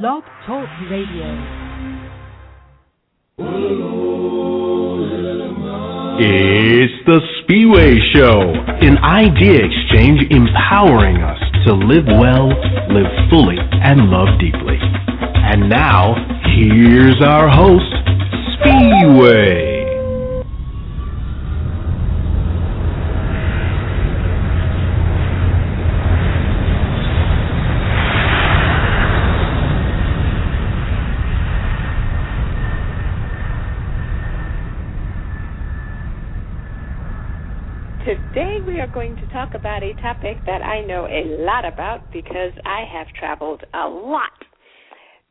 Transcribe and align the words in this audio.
Blog 0.00 0.22
Talk 0.46 0.66
Radio. 0.90 1.28
It's 6.18 6.94
the 7.04 7.20
Spiwe 7.36 7.98
Show, 8.14 8.54
an 8.80 8.96
idea 8.96 9.60
exchange 9.66 10.22
empowering 10.30 11.16
us 11.18 11.38
to 11.66 11.74
live 11.74 12.06
well, 12.06 12.48
live 12.88 13.28
fully, 13.28 13.58
and 13.58 14.08
love 14.08 14.40
deeply. 14.40 14.78
And 14.80 15.68
now, 15.68 16.14
here's 16.56 17.20
our 17.20 17.50
host, 17.50 17.92
Spiwe. 18.64 19.72
Today 38.04 38.58
we 38.66 38.80
are 38.80 38.88
going 38.88 39.14
to 39.14 39.26
talk 39.28 39.54
about 39.54 39.84
a 39.84 39.91
topic 40.02 40.44
that 40.46 40.60
I 40.62 40.82
know 40.84 41.06
a 41.06 41.42
lot 41.42 41.64
about 41.64 42.12
because 42.12 42.52
I 42.66 42.84
have 42.92 43.06
traveled 43.18 43.62
a 43.72 43.88
lot. 43.88 44.36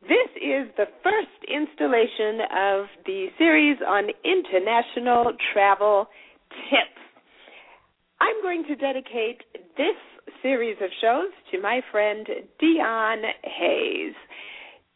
This 0.02 0.30
is 0.36 0.66
the 0.76 0.86
first 1.04 1.38
installation 1.46 2.40
of 2.50 2.86
the 3.06 3.26
series 3.38 3.78
on 3.86 4.08
international 4.24 5.32
travel 5.52 6.06
tips. 6.70 6.98
I'm 8.20 8.42
going 8.42 8.64
to 8.66 8.74
dedicate 8.74 9.42
this 9.76 9.96
series 10.42 10.76
of 10.80 10.90
shows 11.00 11.30
to 11.52 11.60
my 11.60 11.80
friend 11.92 12.26
Dion 12.58 13.22
Hayes. 13.44 14.14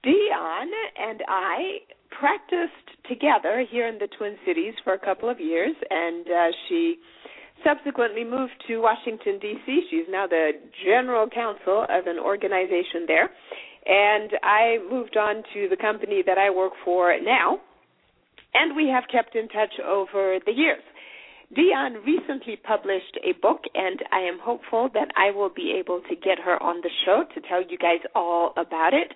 Dion 0.02 0.69
and 0.99 1.23
I 1.29 1.79
practiced 2.11 2.73
together 3.09 3.65
here 3.71 3.87
in 3.88 3.99
the 3.99 4.09
Twin 4.18 4.37
Cities 4.46 4.74
for 4.83 4.95
a 4.95 4.99
couple 4.99 5.29
of 5.29 5.38
years, 5.38 5.74
and 5.90 6.27
uh, 6.27 6.46
she 6.68 6.96
subsequently 7.65 8.24
moved 8.24 8.52
to 8.68 8.79
Washington, 8.79 9.38
D.C. 9.40 9.87
She's 9.90 10.07
now 10.09 10.26
the 10.26 10.52
general 10.85 11.29
counsel 11.29 11.87
of 11.88 12.07
an 12.07 12.18
organization 12.18 13.07
there. 13.07 13.30
And 13.87 14.30
I 14.43 14.79
moved 14.90 15.16
on 15.16 15.43
to 15.54 15.68
the 15.68 15.77
company 15.77 16.23
that 16.27 16.38
I 16.38 16.51
work 16.51 16.73
for 16.84 17.15
now. 17.23 17.60
And 18.54 18.74
we 18.74 18.88
have 18.88 19.04
kept 19.10 19.37
in 19.37 19.49
touch 19.49 19.73
over 19.84 20.38
the 20.45 20.52
years. 20.52 20.82
Dion 21.54 21.99
recently 22.04 22.57
published 22.57 23.18
a 23.23 23.32
book, 23.40 23.60
and 23.74 24.02
I 24.10 24.21
am 24.21 24.38
hopeful 24.43 24.88
that 24.95 25.09
I 25.16 25.30
will 25.30 25.51
be 25.54 25.77
able 25.79 26.01
to 26.09 26.16
get 26.16 26.38
her 26.45 26.60
on 26.60 26.80
the 26.82 26.90
show 27.04 27.23
to 27.34 27.40
tell 27.49 27.62
you 27.62 27.79
guys 27.79 28.01
all 28.16 28.52
about 28.57 28.95
it. 28.95 29.12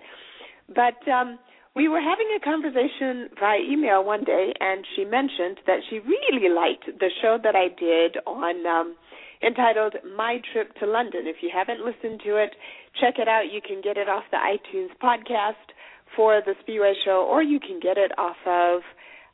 But 0.69 1.11
um, 1.11 1.39
we 1.75 1.87
were 1.87 2.01
having 2.01 2.27
a 2.35 2.43
conversation 2.43 3.29
via 3.39 3.59
email 3.59 4.03
one 4.03 4.23
day, 4.23 4.53
and 4.59 4.85
she 4.95 5.05
mentioned 5.05 5.59
that 5.67 5.79
she 5.89 5.99
really 5.99 6.49
liked 6.49 6.85
the 6.99 7.09
show 7.21 7.37
that 7.41 7.55
I 7.55 7.69
did 7.79 8.17
on 8.27 8.65
um, 8.67 8.95
entitled 9.41 9.95
"My 10.15 10.41
Trip 10.51 10.75
to 10.79 10.85
London." 10.85 11.27
If 11.27 11.37
you 11.41 11.49
haven't 11.53 11.79
listened 11.79 12.21
to 12.25 12.35
it, 12.35 12.51
check 12.99 13.15
it 13.19 13.27
out. 13.27 13.51
You 13.51 13.61
can 13.61 13.81
get 13.81 13.97
it 13.97 14.09
off 14.09 14.23
the 14.31 14.37
iTunes 14.37 14.91
podcast 15.01 15.71
for 16.15 16.41
the 16.45 16.55
Spiwe 16.61 16.93
Show, 17.05 17.25
or 17.29 17.41
you 17.41 17.59
can 17.59 17.79
get 17.79 17.97
it 17.97 18.11
off 18.17 18.35
of 18.45 18.81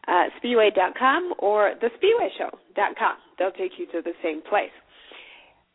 uh, 0.08 0.30
Spiwe.com 0.38 1.34
or 1.40 1.74
the 1.82 1.90
SpiweShow.com. 1.90 3.16
They'll 3.40 3.52
take 3.52 3.80
you 3.80 3.88
to 3.88 4.02
the 4.04 4.14
same 4.24 4.42
place. 4.48 4.74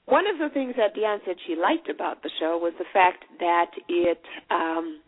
One 0.06 0.24
of 0.26 0.38
the 0.38 0.52
things 0.52 0.74
that 0.76 0.94
Dion 0.94 1.20
said 1.24 1.36
she 1.46 1.54
liked 1.54 1.88
about 1.88 2.22
the 2.22 2.30
show 2.40 2.58
was 2.58 2.72
the 2.78 2.84
fact 2.92 3.24
that 3.38 3.70
it 3.88 4.22
um, 4.50 5.00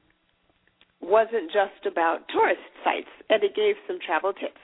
wasn't 1.00 1.50
just 1.53 1.87
about 1.87 2.28
tourist 2.28 2.64
sites, 2.83 3.11
and 3.28 3.42
it 3.42 3.55
gave 3.55 3.77
some 3.87 3.98
travel 4.05 4.33
tips. 4.33 4.61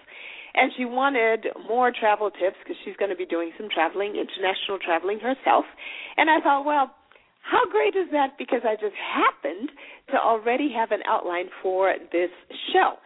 And 0.55 0.73
she 0.77 0.85
wanted 0.85 1.47
more 1.69 1.93
travel 1.93 2.31
tips 2.31 2.57
because 2.63 2.77
she's 2.85 2.97
going 2.97 3.11
to 3.11 3.17
be 3.17 3.27
doing 3.27 3.53
some 3.57 3.69
traveling, 3.73 4.19
international 4.19 4.79
traveling 4.83 5.21
herself. 5.21 5.65
And 6.17 6.29
I 6.29 6.41
thought, 6.41 6.65
well, 6.65 6.91
how 7.43 7.65
great 7.71 7.95
is 7.95 8.11
that? 8.13 8.35
Because 8.39 8.61
I 8.65 8.75
just 8.75 8.97
happened 8.99 9.71
to 10.11 10.17
already 10.19 10.73
have 10.75 10.91
an 10.91 11.01
outline 11.07 11.47
for 11.63 11.95
this 12.13 12.31
show. 12.73 12.99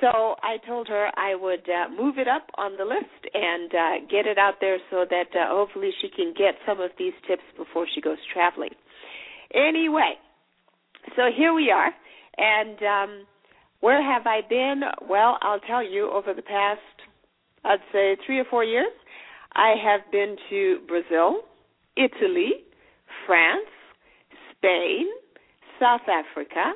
So 0.00 0.36
I 0.42 0.56
told 0.66 0.88
her 0.88 1.10
I 1.16 1.34
would 1.34 1.68
uh, 1.68 1.88
move 1.92 2.16
it 2.16 2.28
up 2.28 2.48
on 2.56 2.76
the 2.78 2.84
list 2.84 3.20
and 3.34 3.70
uh, 3.74 4.06
get 4.10 4.26
it 4.26 4.38
out 4.38 4.54
there 4.60 4.78
so 4.90 5.04
that 5.08 5.28
uh, 5.36 5.48
hopefully 5.48 5.90
she 6.00 6.08
can 6.08 6.32
get 6.36 6.54
some 6.66 6.80
of 6.80 6.90
these 6.98 7.12
tips 7.28 7.42
before 7.56 7.86
she 7.94 8.00
goes 8.00 8.16
traveling. 8.32 8.70
Anyway, 9.52 10.14
so 11.16 11.28
here 11.36 11.52
we 11.52 11.70
are. 11.70 11.92
And 12.40 12.78
um, 12.82 13.26
where 13.80 14.02
have 14.02 14.26
I 14.26 14.40
been? 14.48 14.80
Well, 15.08 15.38
I'll 15.42 15.60
tell 15.60 15.86
you, 15.86 16.10
over 16.10 16.32
the 16.32 16.42
past, 16.42 16.80
I'd 17.64 17.80
say, 17.92 18.16
three 18.24 18.38
or 18.40 18.46
four 18.48 18.64
years, 18.64 18.92
I 19.52 19.74
have 19.82 20.10
been 20.10 20.36
to 20.48 20.78
Brazil, 20.88 21.40
Italy, 21.96 22.64
France, 23.26 23.68
Spain, 24.56 25.06
South 25.78 26.02
Africa, 26.08 26.72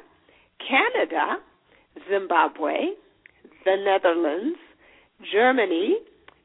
Canada, 0.58 1.36
Zimbabwe, 2.10 2.74
the 3.64 3.76
Netherlands, 3.82 4.58
Germany, 5.32 5.98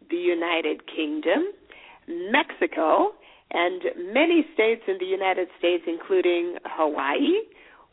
the 0.10 0.16
United 0.16 0.82
Kingdom, 0.88 1.52
Mexico, 2.32 3.14
and 3.52 3.82
many 4.14 4.46
states 4.54 4.84
in 4.88 4.98
the 5.00 5.06
United 5.06 5.48
States, 5.58 5.84
including 5.88 6.56
Hawaii, 6.66 7.42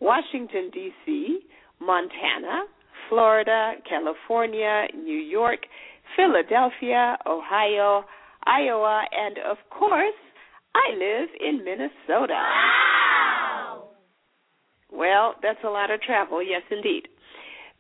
Washington, 0.01 0.71
D.C., 0.73 1.39
Montana, 1.81 2.65
Florida, 3.09 3.75
California, 3.89 4.87
New 4.95 5.19
York, 5.19 5.61
Philadelphia, 6.17 7.17
Ohio, 7.27 8.05
Iowa, 8.45 9.05
and 9.13 9.39
of 9.39 9.59
course, 9.71 10.15
I 10.75 10.95
live 10.95 11.29
in 11.41 11.65
Minnesota. 11.65 12.35
Wow! 12.35 13.89
Well, 14.93 15.35
that's 15.43 15.59
a 15.65 15.69
lot 15.69 15.91
of 15.91 16.01
travel, 16.01 16.43
yes, 16.43 16.63
indeed. 16.71 17.09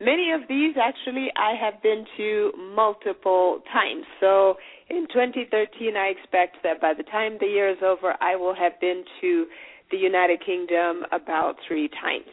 Many 0.01 0.33
of 0.33 0.43
these 0.49 0.75
actually 0.77 1.29
I 1.37 1.55
have 1.59 1.83
been 1.83 2.05
to 2.19 2.53
multiple 2.75 3.61
times. 3.73 4.05
So 4.21 4.57
in 4.91 5.07
2013, 5.09 5.97
I 5.97 6.09
expect 6.09 6.57
that 6.65 6.81
by 6.83 6.93
the 6.93 7.03
time 7.05 7.39
the 7.41 7.47
year 7.47 7.71
is 7.71 7.79
over, 7.83 8.15
I 8.21 8.37
will 8.37 8.55
have 8.55 8.79
been 8.81 9.05
to 9.23 9.47
the 9.91 9.97
United 9.97 10.45
Kingdom 10.45 11.03
about 11.13 11.57
three 11.67 11.89
times. 11.89 12.31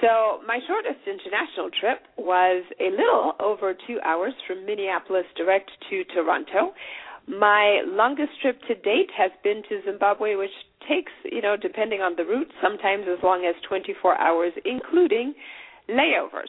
So 0.00 0.40
my 0.46 0.58
shortest 0.66 1.04
international 1.04 1.68
trip 1.78 2.00
was 2.16 2.64
a 2.80 2.90
little 2.90 3.34
over 3.38 3.74
two 3.86 4.00
hours 4.04 4.32
from 4.46 4.64
Minneapolis 4.64 5.26
direct 5.36 5.70
to 5.90 6.04
Toronto. 6.04 6.72
My 7.28 7.82
longest 7.84 8.32
trip 8.40 8.60
to 8.68 8.74
date 8.74 9.10
has 9.16 9.30
been 9.44 9.62
to 9.68 9.82
Zimbabwe, 9.84 10.36
which 10.36 10.56
takes, 10.88 11.12
you 11.24 11.42
know, 11.42 11.56
depending 11.60 12.00
on 12.00 12.14
the 12.16 12.24
route, 12.24 12.50
sometimes 12.62 13.04
as 13.12 13.22
long 13.22 13.44
as 13.44 13.54
24 13.68 14.16
hours, 14.16 14.52
including 14.64 15.34
layovers. 15.88 16.48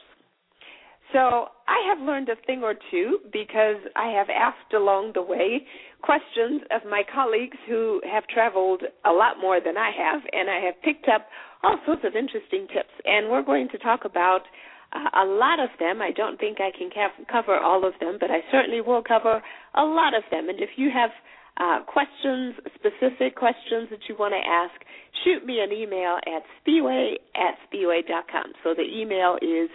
So 1.12 1.48
I 1.68 1.78
have 1.88 2.04
learned 2.04 2.28
a 2.28 2.36
thing 2.46 2.62
or 2.62 2.74
two 2.90 3.18
because 3.32 3.76
I 3.96 4.10
have 4.12 4.28
asked 4.30 4.72
along 4.74 5.12
the 5.14 5.22
way 5.22 5.66
questions 6.02 6.62
of 6.74 6.88
my 6.88 7.02
colleagues 7.12 7.56
who 7.68 8.00
have 8.10 8.26
traveled 8.28 8.82
a 9.04 9.12
lot 9.12 9.36
more 9.40 9.60
than 9.60 9.76
I 9.76 9.90
have, 9.96 10.22
and 10.32 10.50
I 10.50 10.60
have 10.60 10.80
picked 10.82 11.08
up 11.08 11.28
all 11.62 11.78
sorts 11.86 12.02
of 12.04 12.16
interesting 12.16 12.66
tips. 12.72 12.92
And 13.04 13.30
we're 13.30 13.42
going 13.44 13.68
to 13.70 13.78
talk 13.78 14.04
about 14.04 14.42
uh, 14.92 15.22
a 15.22 15.24
lot 15.24 15.60
of 15.60 15.70
them. 15.78 16.02
I 16.02 16.12
don't 16.12 16.38
think 16.40 16.58
I 16.60 16.70
can 16.76 16.90
ca- 16.90 17.24
cover 17.30 17.58
all 17.58 17.86
of 17.86 17.94
them, 18.00 18.16
but 18.18 18.30
I 18.30 18.40
certainly 18.50 18.80
will 18.80 19.02
cover 19.02 19.42
a 19.74 19.84
lot 19.84 20.14
of 20.14 20.22
them. 20.30 20.48
And 20.48 20.60
if 20.60 20.70
you 20.76 20.90
have 20.92 21.10
uh, 21.58 21.84
questions, 21.84 22.54
specific 22.74 23.36
questions 23.36 23.88
that 23.90 24.00
you 24.08 24.16
want 24.18 24.32
to 24.32 24.42
ask, 24.48 24.74
shoot 25.24 25.44
me 25.44 25.60
an 25.60 25.72
email 25.72 26.16
at 26.26 26.42
spiwe 26.60 27.14
at 27.36 27.54
spiwe.com. 27.68 28.52
So 28.64 28.74
the 28.74 28.88
email 28.88 29.36
is 29.42 29.68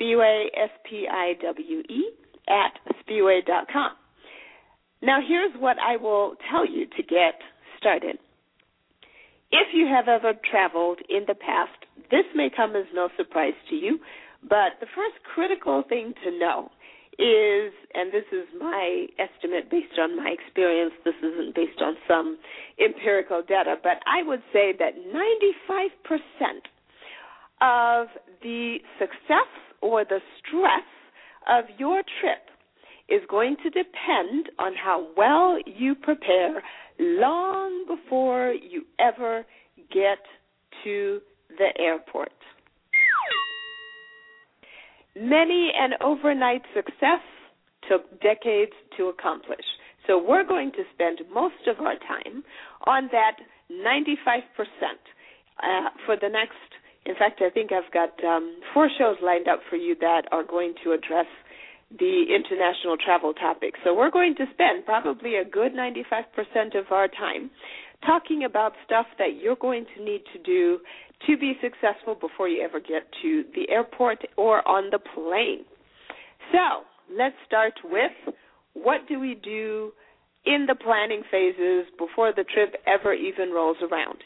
Spiwe, 0.00 0.46
S 0.56 0.70
P 0.88 1.06
I 1.10 1.34
W 1.42 1.80
E, 1.80 2.10
at 2.48 2.94
Spiwe.com. 3.02 3.92
Now, 5.02 5.18
here's 5.26 5.52
what 5.58 5.76
I 5.78 5.96
will 5.96 6.34
tell 6.50 6.66
you 6.66 6.86
to 6.86 7.02
get 7.02 7.34
started. 7.78 8.18
If 9.52 9.68
you 9.74 9.86
have 9.86 10.08
ever 10.08 10.34
traveled 10.50 11.00
in 11.08 11.24
the 11.26 11.34
past, 11.34 11.84
this 12.10 12.24
may 12.34 12.50
come 12.54 12.76
as 12.76 12.84
no 12.94 13.08
surprise 13.16 13.54
to 13.70 13.74
you, 13.74 13.98
but 14.42 14.78
the 14.80 14.86
first 14.94 15.16
critical 15.34 15.82
thing 15.88 16.14
to 16.24 16.38
know 16.38 16.70
is, 17.18 17.72
and 17.94 18.12
this 18.12 18.24
is 18.32 18.46
my 18.58 19.06
estimate 19.18 19.70
based 19.70 19.98
on 19.98 20.16
my 20.16 20.30
experience, 20.30 20.92
this 21.04 21.14
isn't 21.18 21.54
based 21.54 21.80
on 21.82 21.96
some 22.06 22.38
empirical 22.78 23.42
data, 23.46 23.76
but 23.82 23.98
I 24.06 24.22
would 24.22 24.42
say 24.52 24.72
that 24.78 24.94
95% 24.96 26.62
of 27.60 28.08
the 28.42 28.78
success 28.98 29.50
or 29.80 30.04
the 30.04 30.20
stress 30.38 30.84
of 31.48 31.64
your 31.78 32.02
trip 32.20 32.50
is 33.08 33.20
going 33.28 33.56
to 33.62 33.70
depend 33.70 34.50
on 34.58 34.72
how 34.74 35.08
well 35.16 35.58
you 35.66 35.94
prepare 35.94 36.62
long 36.98 37.84
before 37.88 38.52
you 38.52 38.84
ever 38.98 39.44
get 39.92 40.18
to 40.84 41.20
the 41.58 41.68
airport. 41.78 42.30
Many 45.16 45.72
an 45.76 45.90
overnight 46.00 46.62
success 46.74 47.20
took 47.88 48.20
decades 48.20 48.72
to 48.96 49.08
accomplish. 49.08 49.64
So 50.06 50.22
we're 50.22 50.44
going 50.44 50.70
to 50.72 50.82
spend 50.94 51.20
most 51.32 51.66
of 51.66 51.84
our 51.84 51.94
time 51.94 52.44
on 52.86 53.10
that 53.12 53.36
95% 53.70 54.42
uh, 55.62 55.90
for 56.06 56.16
the 56.16 56.28
next. 56.28 56.54
In 57.06 57.14
fact, 57.14 57.40
I 57.40 57.50
think 57.50 57.70
I've 57.72 57.90
got 57.92 58.12
um, 58.24 58.56
four 58.74 58.88
shows 58.98 59.16
lined 59.22 59.48
up 59.48 59.60
for 59.68 59.76
you 59.76 59.96
that 60.00 60.22
are 60.32 60.44
going 60.44 60.74
to 60.84 60.92
address 60.92 61.26
the 61.98 62.24
international 62.28 62.96
travel 62.96 63.34
topic. 63.34 63.74
So 63.82 63.94
we're 63.94 64.10
going 64.10 64.34
to 64.36 64.44
spend 64.52 64.84
probably 64.84 65.36
a 65.36 65.44
good 65.44 65.72
95% 65.72 66.78
of 66.78 66.92
our 66.92 67.08
time 67.08 67.50
talking 68.06 68.44
about 68.44 68.72
stuff 68.84 69.06
that 69.18 69.40
you're 69.40 69.56
going 69.56 69.86
to 69.96 70.04
need 70.04 70.22
to 70.32 70.38
do 70.42 70.78
to 71.26 71.36
be 71.36 71.54
successful 71.60 72.14
before 72.14 72.48
you 72.48 72.62
ever 72.62 72.80
get 72.80 73.08
to 73.22 73.44
the 73.54 73.68
airport 73.70 74.18
or 74.36 74.66
on 74.66 74.90
the 74.90 74.98
plane. 74.98 75.64
So 76.52 76.84
let's 77.16 77.34
start 77.46 77.74
with 77.84 78.34
what 78.74 79.06
do 79.08 79.18
we 79.18 79.34
do 79.34 79.92
in 80.46 80.66
the 80.66 80.74
planning 80.74 81.22
phases 81.30 81.86
before 81.98 82.32
the 82.34 82.44
trip 82.44 82.74
ever 82.86 83.12
even 83.12 83.50
rolls 83.50 83.76
around. 83.82 84.18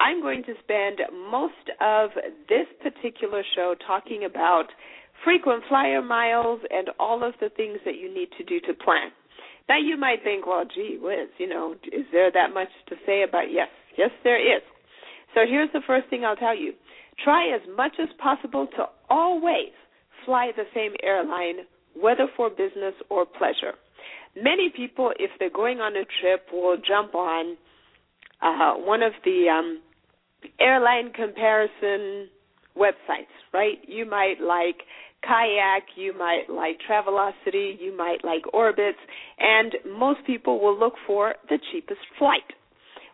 I'm 0.00 0.22
going 0.22 0.42
to 0.44 0.54
spend 0.64 0.98
most 1.30 1.68
of 1.80 2.10
this 2.48 2.66
particular 2.82 3.42
show 3.54 3.74
talking 3.86 4.24
about 4.24 4.66
frequent 5.22 5.62
flyer 5.68 6.00
miles 6.00 6.60
and 6.70 6.88
all 6.98 7.22
of 7.22 7.34
the 7.40 7.50
things 7.50 7.78
that 7.84 7.96
you 7.96 8.12
need 8.12 8.28
to 8.38 8.44
do 8.44 8.60
to 8.60 8.72
plan. 8.72 9.10
Now 9.68 9.78
you 9.78 9.98
might 9.98 10.24
think, 10.24 10.46
well, 10.46 10.64
gee 10.64 10.98
whiz, 11.00 11.28
you 11.38 11.46
know, 11.46 11.74
is 11.92 12.06
there 12.12 12.32
that 12.32 12.54
much 12.54 12.68
to 12.88 12.96
say 13.06 13.22
about 13.28 13.52
yes? 13.52 13.68
Yes, 13.98 14.10
there 14.24 14.40
is. 14.40 14.62
So 15.34 15.42
here's 15.48 15.70
the 15.72 15.82
first 15.86 16.08
thing 16.08 16.24
I'll 16.24 16.34
tell 16.34 16.56
you. 16.56 16.72
Try 17.22 17.54
as 17.54 17.60
much 17.76 17.92
as 18.02 18.08
possible 18.18 18.66
to 18.76 18.86
always 19.10 19.72
fly 20.24 20.50
the 20.56 20.64
same 20.74 20.92
airline, 21.02 21.66
whether 21.94 22.26
for 22.36 22.48
business 22.48 22.94
or 23.10 23.26
pleasure. 23.26 23.74
Many 24.34 24.72
people, 24.74 25.12
if 25.18 25.30
they're 25.38 25.50
going 25.50 25.80
on 25.80 25.92
a 25.92 26.04
trip, 26.20 26.46
will 26.52 26.76
jump 26.76 27.14
on 27.14 27.56
uh, 28.40 28.74
one 28.74 29.02
of 29.02 29.12
the 29.24 29.46
um, 29.50 29.80
airline 30.58 31.12
comparison 31.12 32.28
websites, 32.76 33.34
right? 33.52 33.78
You 33.86 34.06
might 34.08 34.40
like 34.40 34.76
Kayak, 35.22 35.84
you 35.96 36.16
might 36.16 36.48
like 36.48 36.78
Travelocity, 36.88 37.78
you 37.78 37.94
might 37.96 38.24
like 38.24 38.42
Orbitz, 38.54 39.00
and 39.38 39.74
most 39.98 40.20
people 40.26 40.60
will 40.60 40.78
look 40.78 40.94
for 41.06 41.34
the 41.48 41.58
cheapest 41.70 42.00
flight. 42.18 42.46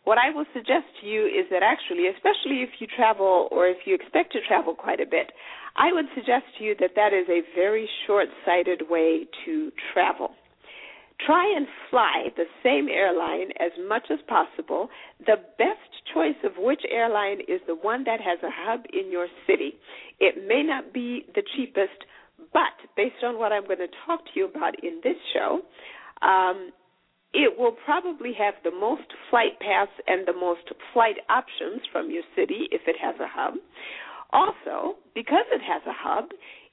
What 0.05 0.19
I 0.19 0.31
will 0.31 0.47
suggest 0.55 0.87
to 1.01 1.07
you 1.07 1.27
is 1.27 1.51
that 1.51 1.65
actually, 1.65 2.07
especially 2.07 2.63
if 2.63 2.71
you 2.79 2.87
travel 2.87 3.49
or 3.51 3.67
if 3.67 3.79
you 3.87 3.95
expect 3.95 4.33
to 4.33 4.39
travel 4.47 4.73
quite 4.73 5.01
a 5.01 5.07
bit, 5.07 5.33
I 5.75 5.93
would 5.93 6.07
suggest 6.15 6.45
to 6.59 6.65
you 6.65 6.77
that 6.79 6.95
that 6.95 7.13
is 7.13 7.27
a 7.29 7.43
very 7.57 7.89
short 8.07 8.29
sighted 8.45 8.83
way 8.89 9.27
to 9.45 9.73
travel. 9.93 10.31
Try 11.25 11.51
and 11.57 11.67
fly 11.91 12.29
the 12.37 12.45
same 12.63 12.89
airline 12.89 13.51
as 13.59 13.73
much 13.89 14.05
as 14.11 14.19
possible. 14.29 14.89
The 15.21 15.37
best 15.59 15.91
choice 16.13 16.37
of 16.45 16.53
which 16.59 16.83
airline 16.91 17.41
is 17.49 17.61
the 17.67 17.75
one 17.75 18.05
that 18.05 18.21
has 18.21 18.39
a 18.43 18.51
hub 18.53 18.85
in 18.93 19.11
your 19.11 19.27
city. 19.47 19.75
It 20.21 20.47
may 20.47 20.63
not 20.63 20.93
be 20.93 21.25
the 21.35 21.43
cheapest, 21.57 22.05
but 22.53 22.77
based 22.97 23.25
on 23.25 23.39
what 23.39 23.53
I'm 23.53 23.65
going 23.65 23.79
to 23.79 23.89
talk 24.07 24.25
to 24.25 24.31
you 24.35 24.47
about 24.47 24.83
in 24.85 25.01
this 25.03 25.17
show, 25.33 25.63
um, 26.23 26.71
it 27.33 27.59
will 27.59 27.77
probably 27.85 28.33
have 28.39 28.55
the 28.63 28.71
most 28.71 29.13
flight 29.31 29.59
paths 29.61 29.93
and 30.07 30.27
the 30.27 30.33
most 30.33 30.69
flight 30.93 31.17
options 31.29 31.83
from 31.93 32.11
your 32.11 32.23
city 32.35 32.69
if 32.71 32.83
it 32.87 32.97
has 33.01 33.15
a 33.21 33.29
hub. 33.29 33.55
Also, 34.33 34.97
because 35.15 35.45
it 35.53 35.61
has 35.63 35.83
a 35.87 35.93
hub, 35.97 36.31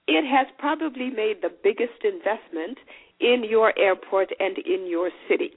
it 0.07 0.25
has 0.25 0.47
probably 0.57 1.09
made 1.09 1.37
the 1.41 1.51
biggest 1.63 2.03
investment 2.03 2.77
in 3.19 3.43
your 3.47 3.77
airport 3.77 4.29
and 4.39 4.57
in 4.57 4.87
your 4.87 5.09
city. 5.29 5.51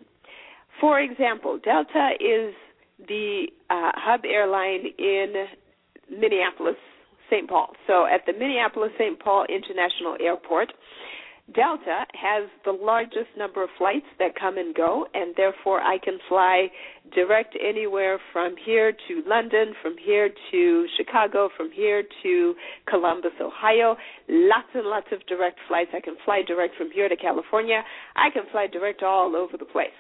For 0.81 1.01
example, 1.01 1.59
Delta 1.63 2.11
is 2.21 2.55
the 3.09 3.47
uh, 3.71 3.93
hub 3.95 4.21
airline 4.25 4.87
in 4.99 5.47
Minneapolis, 6.11 6.77
St. 7.31 7.49
Paul. 7.49 7.73
So 7.87 8.07
at 8.07 8.25
the 8.27 8.33
Minneapolis 8.33 8.93
St. 8.99 9.19
Paul 9.19 9.47
International 9.49 10.17
Airport, 10.21 10.73
Delta 11.55 12.05
has 12.15 12.49
the 12.65 12.73
largest 12.73 13.31
number 13.39 13.63
of 13.63 13.71
flights 13.79 14.07
that 14.19 14.35
come 14.35 14.59
and 14.59 14.75
go, 14.75 15.07
and 15.15 15.33
therefore 15.37 15.81
I 15.81 15.97
can 15.99 16.19
fly 16.29 16.67
direct 17.15 17.57
anywhere 17.63 18.19
from 18.33 18.57
here 18.65 18.91
to 18.91 19.23
London, 19.27 19.73
from 19.81 19.95
here 20.05 20.29
to 20.51 20.87
Chicago, 20.97 21.49
from 21.57 21.71
here 21.71 22.03
to 22.25 22.55
Columbus, 22.89 23.31
Ohio. 23.41 23.97
Lots 24.29 24.69
and 24.75 24.87
lots 24.87 25.07
of 25.13 25.25
direct 25.27 25.61
flights. 25.69 25.91
I 25.95 26.01
can 26.01 26.17
fly 26.25 26.43
direct 26.45 26.75
from 26.77 26.91
here 26.91 27.09
to 27.09 27.17
California. 27.17 27.83
I 28.17 28.31
can 28.31 28.43
fly 28.51 28.67
direct 28.67 29.05
all 29.05 29.37
over 29.37 29.57
the 29.57 29.67
place. 29.67 29.95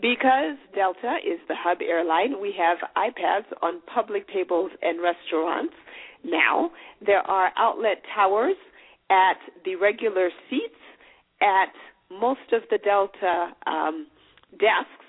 Because 0.00 0.56
Delta 0.76 1.16
is 1.26 1.40
the 1.48 1.56
hub 1.58 1.78
airline, 1.82 2.40
we 2.40 2.54
have 2.56 2.78
iPads 2.96 3.46
on 3.62 3.82
public 3.92 4.28
tables 4.28 4.70
and 4.80 5.02
restaurants. 5.02 5.74
Now, 6.24 6.70
there 7.04 7.22
are 7.22 7.50
outlet 7.56 8.02
towers 8.14 8.56
at 9.10 9.38
the 9.64 9.76
regular 9.76 10.30
seats 10.48 10.74
at 11.40 11.72
most 12.10 12.52
of 12.52 12.62
the 12.70 12.78
Delta 12.78 13.52
um, 13.66 14.06
desks, 14.58 15.06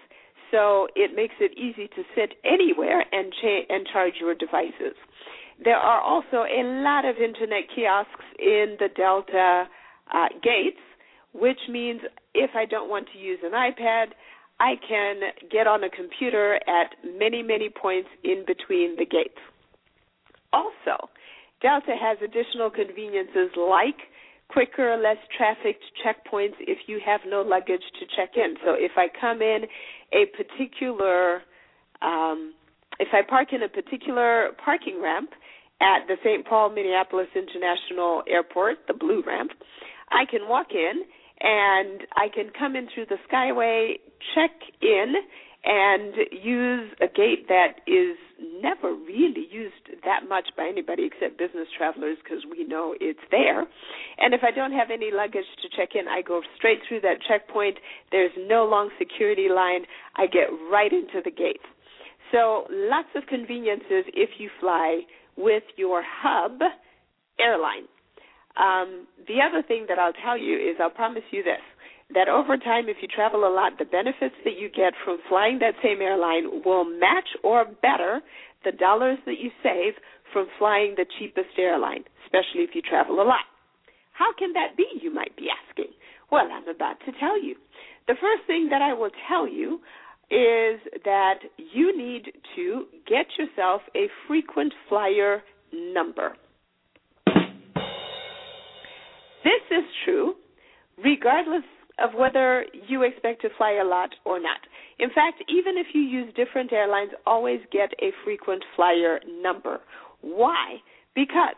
so 0.51 0.87
it 0.95 1.15
makes 1.15 1.35
it 1.39 1.57
easy 1.57 1.87
to 1.87 2.03
sit 2.15 2.33
anywhere 2.43 3.03
and 3.11 3.33
cha- 3.41 3.73
and 3.73 3.87
charge 3.91 4.13
your 4.19 4.35
devices. 4.35 4.95
There 5.63 5.77
are 5.77 6.01
also 6.01 6.43
a 6.43 6.63
lot 6.83 7.05
of 7.05 7.17
internet 7.17 7.63
kiosks 7.75 8.25
in 8.39 8.77
the 8.79 8.89
Delta 8.95 9.65
uh, 10.13 10.27
gates, 10.41 10.79
which 11.33 11.59
means 11.69 12.01
if 12.33 12.51
I 12.55 12.65
don't 12.65 12.89
want 12.89 13.07
to 13.13 13.19
use 13.19 13.39
an 13.43 13.51
iPad, 13.51 14.07
I 14.59 14.75
can 14.87 15.21
get 15.51 15.67
on 15.67 15.83
a 15.83 15.89
computer 15.89 16.55
at 16.67 16.95
many, 17.17 17.41
many 17.43 17.69
points 17.69 18.09
in 18.23 18.43
between 18.45 18.95
the 18.97 19.05
gates. 19.05 19.39
Also, 20.51 21.09
Delta 21.61 21.95
has 21.99 22.17
additional 22.23 22.69
conveniences 22.69 23.51
like 23.57 23.97
quicker, 24.49 24.97
less 24.97 25.17
trafficked 25.37 25.83
checkpoints 26.03 26.55
if 26.59 26.79
you 26.87 26.99
have 27.05 27.21
no 27.27 27.41
luggage 27.41 27.83
to 27.99 28.05
check 28.15 28.35
in. 28.35 28.55
So 28.65 28.73
if 28.73 28.91
I 28.97 29.07
come 29.19 29.41
in 29.41 29.65
a 30.13 30.25
particular, 30.35 31.41
um, 32.01 32.53
if 32.99 33.09
I 33.13 33.21
park 33.27 33.49
in 33.53 33.63
a 33.63 33.69
particular 33.69 34.49
parking 34.63 35.01
ramp 35.01 35.29
at 35.81 36.07
the 36.07 36.15
St. 36.23 36.45
Paul 36.45 36.71
Minneapolis 36.71 37.27
International 37.35 38.23
Airport, 38.27 38.79
the 38.87 38.93
blue 38.93 39.23
ramp, 39.25 39.51
I 40.11 40.25
can 40.29 40.49
walk 40.49 40.67
in 40.71 41.03
and 41.41 42.01
I 42.17 42.27
can 42.33 42.51
come 42.57 42.75
in 42.75 42.87
through 42.93 43.05
the 43.05 43.17
Skyway, 43.31 43.99
check 44.35 44.51
in, 44.81 45.13
and 45.69 46.15
use 46.31 46.89
a 46.99 47.05
gate 47.05 47.47
that 47.47 47.77
is 47.85 48.17
never 48.59 48.91
really 48.91 49.45
used 49.51 50.01
that 50.03 50.27
much 50.27 50.49
by 50.57 50.67
anybody 50.67 51.05
except 51.05 51.37
business 51.37 51.67
travelers 51.77 52.17
because 52.23 52.43
we 52.49 52.63
know 52.63 52.95
it's 52.99 53.19
there. 53.29 53.67
And 54.17 54.33
if 54.33 54.41
I 54.41 54.49
don't 54.49 54.71
have 54.71 54.89
any 54.89 55.11
luggage 55.13 55.45
to 55.61 55.69
check 55.77 55.89
in, 55.93 56.07
I 56.07 56.23
go 56.23 56.41
straight 56.57 56.79
through 56.87 57.01
that 57.01 57.21
checkpoint. 57.27 57.77
There's 58.11 58.31
no 58.47 58.65
long 58.65 58.89
security 58.97 59.47
line. 59.47 59.85
I 60.15 60.25
get 60.25 60.49
right 60.71 60.91
into 60.91 61.21
the 61.23 61.29
gate. 61.29 61.61
So 62.31 62.65
lots 62.71 63.09
of 63.15 63.27
conveniences 63.27 64.09
if 64.15 64.39
you 64.39 64.49
fly 64.59 65.01
with 65.37 65.63
your 65.77 66.03
hub 66.03 66.61
airline. 67.39 67.85
Um, 68.57 69.05
the 69.27 69.37
other 69.45 69.61
thing 69.67 69.85
that 69.87 69.99
I'll 69.99 70.17
tell 70.25 70.37
you 70.37 70.57
is 70.57 70.77
I'll 70.81 70.89
promise 70.89 71.23
you 71.29 71.43
this 71.43 71.61
that 72.13 72.27
over 72.27 72.57
time, 72.57 72.89
if 72.89 72.97
you 73.01 73.07
travel 73.07 73.47
a 73.47 73.53
lot, 73.53 73.73
the 73.77 73.85
benefits 73.85 74.35
that 74.43 74.57
you 74.57 74.69
get 74.69 74.93
from 75.03 75.19
flying 75.29 75.59
that 75.59 75.75
same 75.83 76.01
airline 76.01 76.63
will 76.65 76.83
match 76.83 77.27
or 77.43 77.65
better 77.81 78.21
the 78.65 78.71
dollars 78.71 79.19
that 79.25 79.39
you 79.39 79.51
save 79.61 79.93
from 80.33 80.47
flying 80.57 80.95
the 80.97 81.05
cheapest 81.17 81.57
airline, 81.57 82.03
especially 82.25 82.61
if 82.61 82.71
you 82.73 82.81
travel 82.81 83.21
a 83.21 83.23
lot. 83.23 83.45
How 84.13 84.33
can 84.37 84.53
that 84.53 84.75
be, 84.75 84.85
you 85.01 85.13
might 85.13 85.35
be 85.37 85.47
asking? 85.49 85.93
Well, 86.31 86.47
I'm 86.51 86.67
about 86.67 86.99
to 87.05 87.11
tell 87.19 87.41
you. 87.41 87.55
The 88.07 88.15
first 88.19 88.45
thing 88.47 88.69
that 88.69 88.81
I 88.81 88.93
will 88.93 89.11
tell 89.27 89.47
you 89.47 89.79
is 90.31 90.79
that 91.05 91.39
you 91.57 91.97
need 91.97 92.25
to 92.55 92.85
get 93.07 93.25
yourself 93.37 93.81
a 93.95 94.07
frequent 94.27 94.73
flyer 94.87 95.41
number. 95.73 96.35
This 99.43 99.63
is 99.71 99.85
true 100.05 100.35
regardless 101.03 101.63
of 102.01 102.13
whether 102.17 102.65
you 102.87 103.03
expect 103.03 103.41
to 103.41 103.49
fly 103.57 103.79
a 103.81 103.85
lot 103.85 104.09
or 104.25 104.39
not. 104.39 104.59
In 104.99 105.09
fact, 105.09 105.43
even 105.47 105.77
if 105.77 105.87
you 105.93 106.01
use 106.01 106.33
different 106.35 106.73
airlines, 106.73 107.11
always 107.25 107.59
get 107.71 107.91
a 108.01 108.11
frequent 108.23 108.63
flyer 108.75 109.19
number. 109.41 109.79
Why? 110.21 110.77
Because 111.15 111.55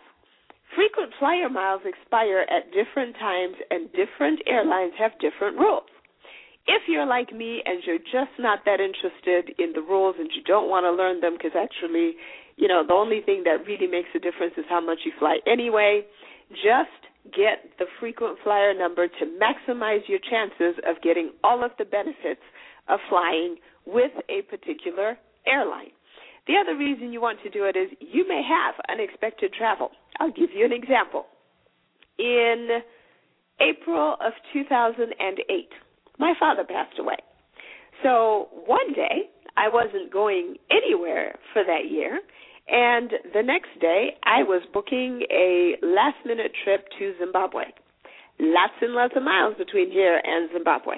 frequent 0.76 1.14
flyer 1.20 1.50
miles 1.50 1.82
expire 1.86 2.46
at 2.50 2.72
different 2.72 3.16
times 3.16 3.56
and 3.70 3.90
different 3.92 4.42
airlines 4.48 4.94
have 4.98 5.12
different 5.20 5.58
rules. 5.58 5.90
If 6.68 6.84
you're 6.88 7.08
like 7.08 7.34
me 7.34 7.64
and 7.66 7.82
you're 7.86 7.98
just 7.98 8.38
not 8.38 8.60
that 8.66 8.80
interested 8.80 9.56
in 9.58 9.74
the 9.74 9.82
rules 9.82 10.16
and 10.20 10.30
you 10.36 10.44
don't 10.44 10.70
want 10.70 10.86
to 10.86 10.92
learn 10.92 11.20
them 11.20 11.34
because 11.34 11.58
actually, 11.58 12.14
you 12.56 12.68
know, 12.68 12.86
the 12.86 12.94
only 12.94 13.22
thing 13.22 13.44
that 13.46 13.66
really 13.66 13.88
makes 13.88 14.10
a 14.16 14.20
difference 14.20 14.54
is 14.58 14.66
how 14.70 14.80
much 14.80 15.00
you 15.04 15.12
fly 15.18 15.40
anyway, 15.48 16.06
just 16.52 17.01
get 17.26 17.78
the 17.80 17.86
frequent 18.00 18.38
flyer 18.44 18.74
number 18.74 19.08
to 19.08 19.26
maximize 19.40 20.08
your 20.08 20.20
chances 20.20 20.82
of 20.88 21.02
getting 21.02 21.32
all 21.44 21.64
of 21.64 21.72
the 21.78 21.86
benefits 21.86 22.42
of 22.90 23.00
flying 23.10 23.58
with 23.86 24.12
a 24.30 24.42
particular 24.44 25.18
airline. 25.48 25.92
The 26.48 26.56
other 26.58 26.78
reason 26.78 27.14
you 27.14 27.22
want 27.22 27.40
to 27.44 27.50
do 27.50 27.66
it 27.66 27.76
is 27.78 27.90
you 28.00 28.28
may 28.28 28.42
have 28.42 28.76
unexpected 28.90 29.54
travel. 29.54 29.92
I'll 30.20 30.32
give 30.32 30.50
you 30.54 30.66
an 30.66 30.74
example. 30.74 31.26
In 32.18 32.82
April 33.62 34.16
of 34.20 34.34
2008, 34.54 35.70
my 36.18 36.34
father 36.40 36.64
passed 36.64 37.00
away. 37.00 37.18
So 38.04 38.48
one 38.66 38.94
day, 38.94 39.30
I 39.58 39.70
wasn't 39.70 40.12
going 40.12 40.56
anywhere 40.72 41.36
for 41.54 41.64
that 41.64 41.92
year, 41.92 42.20
and 42.72 43.12
the 43.34 43.44
next 43.44 43.70
day, 43.82 44.16
I 44.24 44.44
was 44.44 44.64
booking 44.74 45.24
a 45.30 45.76
last 45.84 46.18
minute 46.26 46.54
trip 46.64 46.88
to 47.00 47.14
Zimbabwe. 47.20 47.66
Lots 48.40 48.74
and 48.82 48.94
lots 48.94 49.14
of 49.16 49.24
miles 49.24 49.56
between 49.58 49.92
here 49.92 50.22
and 50.24 50.50
Zimbabwe. 50.54 50.96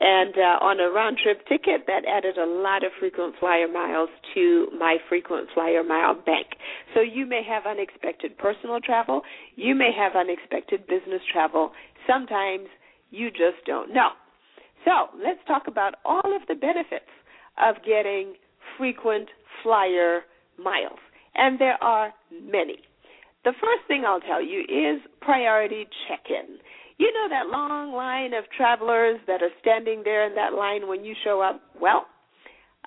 And 0.00 0.34
uh, 0.34 0.58
on 0.58 0.80
a 0.80 0.90
round 0.90 1.18
trip 1.22 1.46
ticket, 1.46 1.86
that 1.86 2.02
added 2.04 2.36
a 2.36 2.44
lot 2.44 2.82
of 2.82 2.90
frequent 2.98 3.36
flyer 3.38 3.68
miles 3.68 4.08
to 4.34 4.66
my 4.76 4.96
frequent 5.08 5.48
flyer 5.54 5.84
mile 5.84 6.14
bank. 6.14 6.48
So 6.94 7.00
you 7.00 7.26
may 7.26 7.42
have 7.48 7.64
unexpected 7.64 8.36
personal 8.36 8.80
travel, 8.80 9.22
you 9.54 9.76
may 9.76 9.92
have 9.96 10.16
unexpected 10.16 10.86
business 10.88 11.22
travel. 11.32 11.70
Sometimes 12.08 12.66
you 13.10 13.30
just 13.30 13.64
don't 13.66 13.94
know. 13.94 14.10
So 14.84 15.16
let's 15.24 15.38
talk 15.46 15.68
about 15.68 15.94
all 16.04 16.34
of 16.34 16.42
the 16.48 16.56
benefits 16.56 17.08
of 17.62 17.76
getting 17.86 18.34
frequent 18.76 19.28
flyer 19.62 20.22
miles. 20.58 20.98
And 21.34 21.58
there 21.58 21.82
are 21.82 22.12
many. 22.30 22.78
The 23.44 23.52
first 23.60 23.86
thing 23.88 24.04
I'll 24.06 24.20
tell 24.20 24.42
you 24.42 24.60
is 24.60 25.02
priority 25.20 25.86
check 26.08 26.20
in. 26.28 26.58
You 26.96 27.12
know 27.12 27.28
that 27.28 27.50
long 27.50 27.92
line 27.92 28.32
of 28.34 28.44
travelers 28.56 29.18
that 29.26 29.42
are 29.42 29.50
standing 29.60 30.02
there 30.04 30.26
in 30.26 30.34
that 30.36 30.54
line 30.54 30.86
when 30.86 31.04
you 31.04 31.14
show 31.24 31.40
up? 31.40 31.60
Well, 31.80 32.06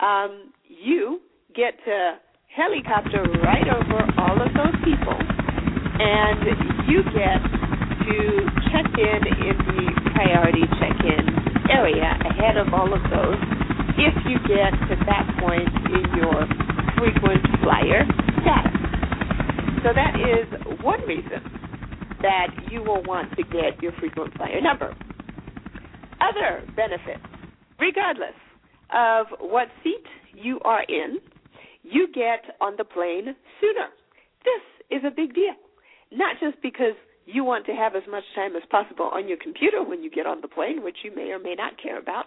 um, 0.02 0.54
you 0.64 1.20
get 1.56 1.76
to 1.86 2.18
helicopter 2.56 3.22
right 3.44 3.68
over 3.68 4.00
all 4.18 4.40
of 4.42 4.50
those 4.56 4.78
people, 4.82 5.18
and 5.20 6.88
you 6.88 7.04
get 7.12 7.38
to 8.08 8.18
check 8.72 8.88
in 8.96 9.22
in 9.44 9.58
the 9.68 9.86
priority 10.16 10.64
check 10.80 10.98
in 11.04 11.48
area 11.70 12.18
ahead 12.32 12.56
of 12.56 12.74
all 12.74 12.94
of 12.94 13.04
those 13.12 13.38
if 14.00 14.14
you 14.26 14.38
get 14.48 14.72
to 14.88 14.96
that 15.06 15.26
point 15.42 15.68
in 15.92 16.06
your 16.16 16.48
frequent 16.98 17.46
flyer 17.64 18.04
status. 18.42 18.74
So 19.84 19.94
that 19.94 20.16
is 20.18 20.84
one 20.84 21.02
reason 21.02 21.42
that 22.22 22.48
you 22.72 22.82
will 22.82 23.04
want 23.04 23.36
to 23.38 23.44
get 23.44 23.82
your 23.82 23.92
frequent 24.00 24.34
flyer 24.36 24.60
number. 24.62 24.96
Other 26.20 26.64
benefits, 26.76 27.24
regardless 27.80 28.36
of 28.94 29.28
what 29.40 29.68
seat 29.84 30.04
you 30.34 30.60
are 30.66 30.84
in, 30.84 31.20
you 31.84 32.08
get 32.14 32.56
on 32.60 32.74
the 32.78 32.84
plane 32.84 33.36
sooner. 33.62 33.88
This 34.44 34.98
is 34.98 35.04
a 35.06 35.12
big 35.12 35.36
deal, 35.36 35.54
not 36.12 36.38
just 36.42 36.62
because 36.62 36.96
you 37.28 37.44
want 37.44 37.66
to 37.66 37.74
have 37.74 37.94
as 37.94 38.04
much 38.10 38.24
time 38.36 38.56
as 38.56 38.64
possible 38.72 39.10
on 39.14 39.28
your 39.28 39.38
computer 39.38 39.84
when 39.84 40.02
you 40.02 40.10
get 40.10 40.26
on 40.26 40.40
the 40.40 40.48
plane, 40.48 40.82
which 40.82 41.04
you 41.04 41.14
may 41.14 41.30
or 41.32 41.40
may 41.40 41.56
not 41.56 41.74
care 41.82 42.00
about. 42.00 42.26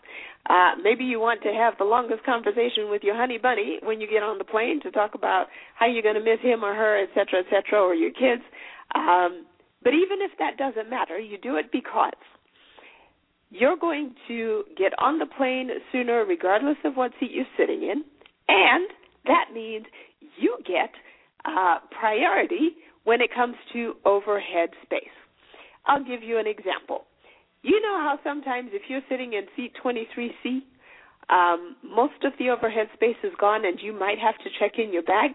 Uh, 0.49 0.73
maybe 0.83 1.05
you 1.05 1.19
want 1.19 1.43
to 1.43 1.49
have 1.49 1.73
the 1.79 1.85
longest 1.85 2.23
conversation 2.25 2.91
with 2.91 3.03
your 3.03 3.17
honey 3.17 3.39
bunny 3.39 3.79
when 3.83 3.99
you 3.99 4.07
get 4.07 4.23
on 4.23 4.37
the 4.37 4.45
plane 4.45 4.79
to 4.83 4.91
talk 4.91 5.15
about 5.15 5.47
how 5.75 5.87
you're 5.87 6.03
going 6.03 6.21
to 6.21 6.21
miss 6.21 6.41
him 6.43 6.63
or 6.63 6.75
her, 6.75 7.03
et 7.03 7.09
cetera, 7.15 7.41
et 7.41 7.47
cetera, 7.49 7.81
or 7.81 7.95
your 7.95 8.13
kids. 8.13 8.43
Um, 8.95 9.47
but 9.83 9.95
even 9.95 10.21
if 10.21 10.33
that 10.39 10.59
doesn't 10.59 10.91
matter, 10.91 11.19
you 11.19 11.39
do 11.39 11.57
it 11.57 11.73
because 11.73 12.13
you're 13.51 13.79
going 13.79 14.15
to 14.29 14.65
get 14.77 14.93
on 14.99 15.19
the 15.19 15.27
plane 15.27 15.71
sooner, 15.93 16.27
regardless 16.27 16.77
of 16.85 16.95
what 16.95 17.13
seat 17.19 17.31
you're 17.33 17.47
sitting 17.57 17.83
in, 17.83 18.05
and 18.49 18.87
that 19.25 19.47
means 19.55 19.87
you 20.37 20.59
get 20.67 20.91
uh, 21.47 21.79
priority 21.99 22.77
when 23.05 23.21
it 23.21 23.31
comes 23.35 23.57
to 23.73 23.95
overhead 24.05 24.71
space. 24.83 25.17
I'll 25.87 26.05
give 26.05 26.23
you 26.23 26.39
an 26.39 26.47
example. 26.47 27.05
You 27.63 27.81
know 27.81 27.99
how 28.01 28.19
sometimes 28.25 28.71
if 28.73 28.83
you're 28.89 29.05
sitting 29.09 29.35
in 29.35 29.45
seat 29.57 29.73
23C, 29.83 30.61
um, 31.29 31.77
most 31.85 32.25
of 32.25 32.33
the 32.39 32.51
overhead 32.51 32.89
space 32.95 33.21
is 33.23 33.33
gone 33.39 33.65
and 33.65 33.79
you 33.81 33.93
might 33.93 34.19
have 34.19 34.37
to 34.39 34.51
check 34.59 34.79
in 34.79 34.93
your 34.93 35.03
bag? 35.03 35.33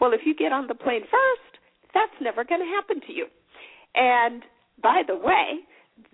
Well, 0.00 0.12
if 0.12 0.20
you 0.24 0.34
get 0.34 0.52
on 0.52 0.66
the 0.66 0.74
plane 0.74 1.02
first, 1.02 1.50
that's 1.94 2.12
never 2.20 2.44
going 2.44 2.60
to 2.60 2.66
happen 2.66 3.00
to 3.06 3.12
you. 3.12 3.26
And 3.94 4.42
by 4.82 5.02
the 5.06 5.16
way, 5.16 5.60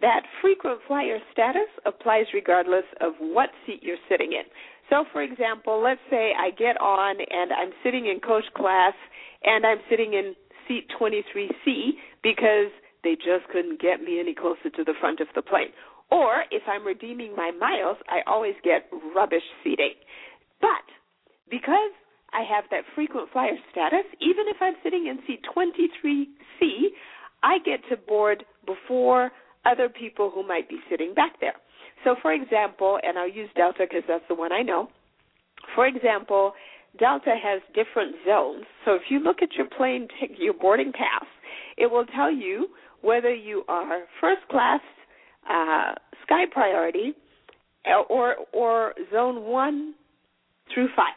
that 0.01 0.23
frequent 0.41 0.81
flyer 0.87 1.19
status 1.33 1.71
applies 1.85 2.27
regardless 2.35 2.85
of 3.01 3.13
what 3.21 3.51
seat 3.65 3.81
you're 3.83 4.03
sitting 4.09 4.33
in. 4.33 4.43
So, 4.91 5.05
for 5.13 5.23
example, 5.23 5.83
let's 5.83 6.01
say 6.11 6.33
I 6.39 6.51
get 6.51 6.81
on 6.81 7.17
and 7.19 7.53
I'm 7.53 7.71
sitting 7.83 8.07
in 8.07 8.21
coach 8.21 8.45
class 8.57 8.95
and 9.43 9.67
I'm 9.67 9.79
sitting 9.91 10.15
in 10.15 10.35
seat 10.69 10.87
23C 11.01 11.91
because 12.23 12.71
they 13.05 13.15
just 13.15 13.49
couldn't 13.53 13.81
get 13.81 14.03
me 14.03 14.19
any 14.21 14.35
closer 14.35 14.71
to 14.71 14.85
the 14.85 14.95
front 15.01 15.21
of 15.21 15.29
the 15.35 15.43
plane. 15.43 15.71
Or 16.11 16.45
if 16.51 16.63
I'm 16.69 16.85
redeeming 16.85 17.35
my 17.35 17.51
miles, 17.51 17.97
I 18.09 18.21
always 18.27 18.55
get 18.63 18.89
rubbish 19.15 19.43
seating. 19.63 19.95
But 20.61 20.87
because 21.51 21.93
I 22.33 22.43
have 22.43 22.65
that 22.71 22.85
frequent 22.95 23.31
flyer 23.33 23.57
status, 23.71 24.05
even 24.21 24.47
if 24.49 24.57
I'm 24.61 24.75
sitting 24.83 25.07
in 25.07 25.19
seat 25.27 25.41
23C, 25.55 26.91
I 27.43 27.59
get 27.65 27.81
to 27.91 27.97
board 27.97 28.45
before 28.67 29.31
other 29.65 29.89
people 29.89 30.31
who 30.33 30.47
might 30.47 30.69
be 30.69 30.79
sitting 30.91 31.15
back 31.15 31.41
there. 31.41 31.55
So, 32.05 32.15
for 32.23 32.33
example, 32.33 32.99
and 33.03 33.19
I'll 33.19 33.31
use 33.31 33.49
Delta 33.57 33.87
because 33.89 34.05
that's 34.07 34.25
the 34.29 34.35
one 34.35 34.53
I 34.53 34.63
know. 34.63 34.89
For 35.75 35.87
example, 35.87 36.53
Delta 36.99 37.35
has 37.43 37.61
different 37.75 38.17
zones. 38.27 38.65
So, 38.85 38.95
if 38.95 39.03
you 39.11 39.21
look 39.21 39.43
at 39.43 39.55
your 39.55 39.67
plane, 39.67 40.09
your 40.39 40.55
boarding 40.55 40.93
pass, 40.93 41.27
it 41.77 41.91
will 41.91 42.07
tell 42.07 42.31
you 42.31 42.69
whether 43.03 43.35
you 43.35 43.65
are 43.69 44.03
first 44.21 44.47
class, 44.51 44.81
uh, 45.49 45.95
sky 46.25 46.45
priority, 46.51 47.15
uh, 47.87 48.03
or 48.09 48.37
or 48.53 48.95
zone 49.13 49.45
one 49.45 49.95
through 50.73 50.89
five. 50.97 51.15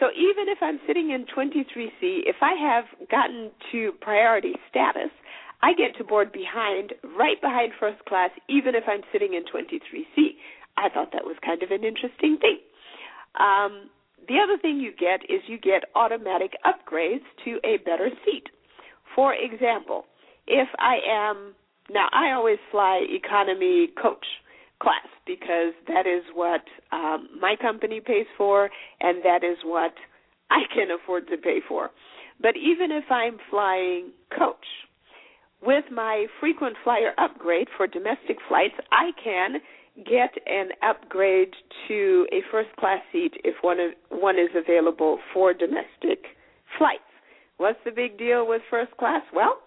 So 0.00 0.08
even 0.18 0.48
if 0.48 0.58
I'm 0.60 0.80
sitting 0.84 1.10
in 1.10 1.26
23C, 1.26 2.26
if 2.26 2.36
I 2.42 2.54
have 2.58 2.84
gotten 3.08 3.52
to 3.70 3.92
priority 4.00 4.54
status, 4.68 5.10
I 5.62 5.74
get 5.74 5.96
to 5.98 6.04
board 6.04 6.32
behind, 6.32 6.92
right 7.16 7.40
behind 7.40 7.72
first 7.78 8.04
class, 8.06 8.30
even 8.48 8.74
if 8.74 8.82
I'm 8.88 9.02
sitting 9.12 9.34
in 9.34 9.44
23C. 9.44 10.34
I 10.76 10.88
thought 10.88 11.12
that 11.12 11.22
was 11.22 11.36
kind 11.44 11.62
of 11.62 11.70
an 11.70 11.84
interesting 11.84 12.36
thing. 12.40 12.58
Um, 13.38 13.90
the 14.28 14.38
other 14.42 14.58
thing 14.60 14.78
you 14.78 14.92
get 14.92 15.22
is 15.24 15.42
you 15.46 15.58
get 15.58 15.84
automatic 15.94 16.52
upgrades 16.64 17.24
to 17.44 17.58
a 17.64 17.78
better 17.84 18.10
seat. 18.24 18.44
For 19.14 19.34
example, 19.34 20.04
if 20.46 20.68
I 20.78 20.96
am, 21.08 21.54
now 21.90 22.08
I 22.12 22.32
always 22.32 22.58
fly 22.70 23.04
economy 23.08 23.88
coach 24.00 24.24
class 24.80 25.06
because 25.26 25.72
that 25.86 26.06
is 26.06 26.24
what 26.34 26.62
um, 26.90 27.28
my 27.40 27.54
company 27.60 28.00
pays 28.00 28.26
for 28.36 28.70
and 29.00 29.24
that 29.24 29.44
is 29.44 29.58
what 29.64 29.92
I 30.50 30.62
can 30.74 30.88
afford 30.90 31.28
to 31.28 31.36
pay 31.36 31.60
for. 31.66 31.90
But 32.40 32.56
even 32.56 32.90
if 32.90 33.04
I'm 33.10 33.38
flying 33.50 34.10
coach, 34.36 34.66
with 35.62 35.84
my 35.92 36.26
frequent 36.40 36.76
flyer 36.82 37.12
upgrade 37.18 37.68
for 37.76 37.86
domestic 37.86 38.38
flights, 38.48 38.74
I 38.90 39.12
can 39.22 39.60
get 39.96 40.32
an 40.46 40.70
upgrade 40.82 41.52
to 41.88 42.26
a 42.32 42.40
first 42.50 42.74
class 42.78 43.00
seat 43.12 43.34
if 43.44 43.56
one 43.62 43.78
is, 43.78 43.92
one 44.08 44.36
is 44.36 44.50
available 44.56 45.18
for 45.34 45.52
domestic 45.52 46.24
flights. 46.78 47.02
What's 47.58 47.78
the 47.84 47.90
big 47.90 48.18
deal 48.18 48.46
with 48.46 48.62
first 48.70 48.96
class? 48.96 49.22
Well, 49.34 49.58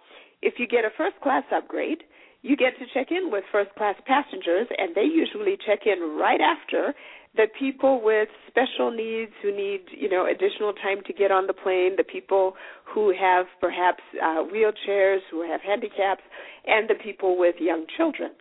if 0.42 0.56
you 0.58 0.68
get 0.68 0.86
a 0.86 0.90
first 0.98 1.20
class 1.22 1.44
upgrade, 1.56 2.04
you 2.42 2.56
get 2.56 2.78
to 2.78 2.86
check 2.94 3.12
in 3.12 3.32
with 3.32 3.44
first 3.52 3.74
class 3.76 3.96
passengers, 4.06 4.68
and 4.78 4.94
they 4.96 5.04
usually 5.04 5.58
check 5.66 5.80
in 5.86 6.18
right 6.18 6.42
after 6.42 6.94
the 7.36 7.48
people 7.60 8.02
with 8.04 8.30
special 8.48 8.92
needs 8.92 9.32
who 9.42 9.56
need, 9.56 9.82
you 9.92 10.10
know, 10.10 10.26
additional 10.26 10.74
time 10.74 11.04
to 11.06 11.14
get 11.14 11.32
on 11.32 11.48
the 11.48 11.54
plane, 11.54 11.96
the 11.98 12.04
people 12.04 12.54
who 12.86 13.14
have 13.20 13.48
perhaps 13.60 14.04
uh, 14.22 14.44
wheelchairs, 14.44 15.20
who 15.32 15.42
have 15.50 15.62
handicaps, 15.62 16.22
and 16.66 16.90
the 16.90 16.96
people 16.96 17.38
with 17.38 17.56
young 17.60 17.86
children. 17.98 18.32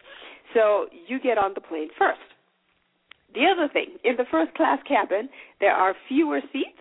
So 0.55 0.87
you 1.09 1.21
get 1.21 1.37
on 1.37 1.53
the 1.55 1.61
plane 1.61 1.89
first. 1.99 2.21
The 3.35 3.47
other 3.53 3.69
thing, 3.73 3.99
in 4.05 4.17
the 4.17 4.25
first 4.31 4.55
class 4.55 4.79
cabin, 4.87 5.29
there 5.61 5.73
are 5.73 5.95
fewer 6.09 6.41
seats, 6.53 6.79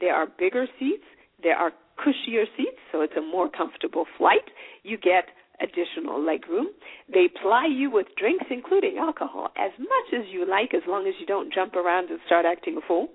there 0.00 0.14
are 0.14 0.26
bigger 0.38 0.66
seats, 0.78 1.02
there 1.42 1.56
are 1.56 1.72
cushier 1.98 2.44
seats, 2.56 2.78
so 2.92 3.00
it's 3.00 3.16
a 3.16 3.20
more 3.20 3.50
comfortable 3.50 4.06
flight. 4.16 4.46
You 4.84 4.98
get 4.98 5.24
additional 5.60 6.20
legroom. 6.20 6.66
They 7.12 7.26
ply 7.42 7.66
you 7.66 7.90
with 7.90 8.06
drinks, 8.18 8.44
including 8.50 8.98
alcohol, 8.98 9.48
as 9.56 9.72
much 9.78 10.20
as 10.20 10.26
you 10.30 10.48
like, 10.48 10.74
as 10.74 10.82
long 10.86 11.08
as 11.08 11.14
you 11.18 11.26
don't 11.26 11.52
jump 11.52 11.74
around 11.74 12.10
and 12.10 12.20
start 12.26 12.44
acting 12.46 12.76
a 12.76 12.86
fool. 12.86 13.08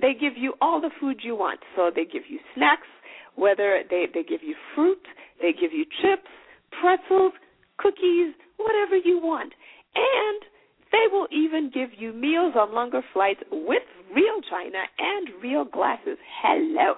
They 0.00 0.14
give 0.14 0.36
you 0.36 0.54
all 0.60 0.80
the 0.80 0.90
food 1.00 1.20
you 1.22 1.36
want. 1.36 1.60
So 1.76 1.90
they 1.94 2.04
give 2.04 2.22
you 2.28 2.38
snacks, 2.54 2.88
whether 3.34 3.82
they, 3.90 4.06
they 4.12 4.22
give 4.22 4.42
you 4.42 4.54
fruit, 4.74 5.02
they 5.40 5.52
give 5.52 5.72
you 5.72 5.84
chips, 6.00 6.30
pretzels, 6.80 7.32
cookies, 7.78 8.34
whatever 8.64 8.96
you 8.96 9.20
want. 9.20 9.52
And 9.94 10.42
they 10.90 11.06
will 11.10 11.26
even 11.30 11.70
give 11.72 11.90
you 11.96 12.12
meals 12.12 12.54
on 12.58 12.74
longer 12.74 13.02
flights 13.12 13.40
with 13.50 13.82
real 14.14 14.40
china 14.48 14.78
and 14.98 15.28
real 15.42 15.64
glasses. 15.64 16.18
Hello. 16.42 16.94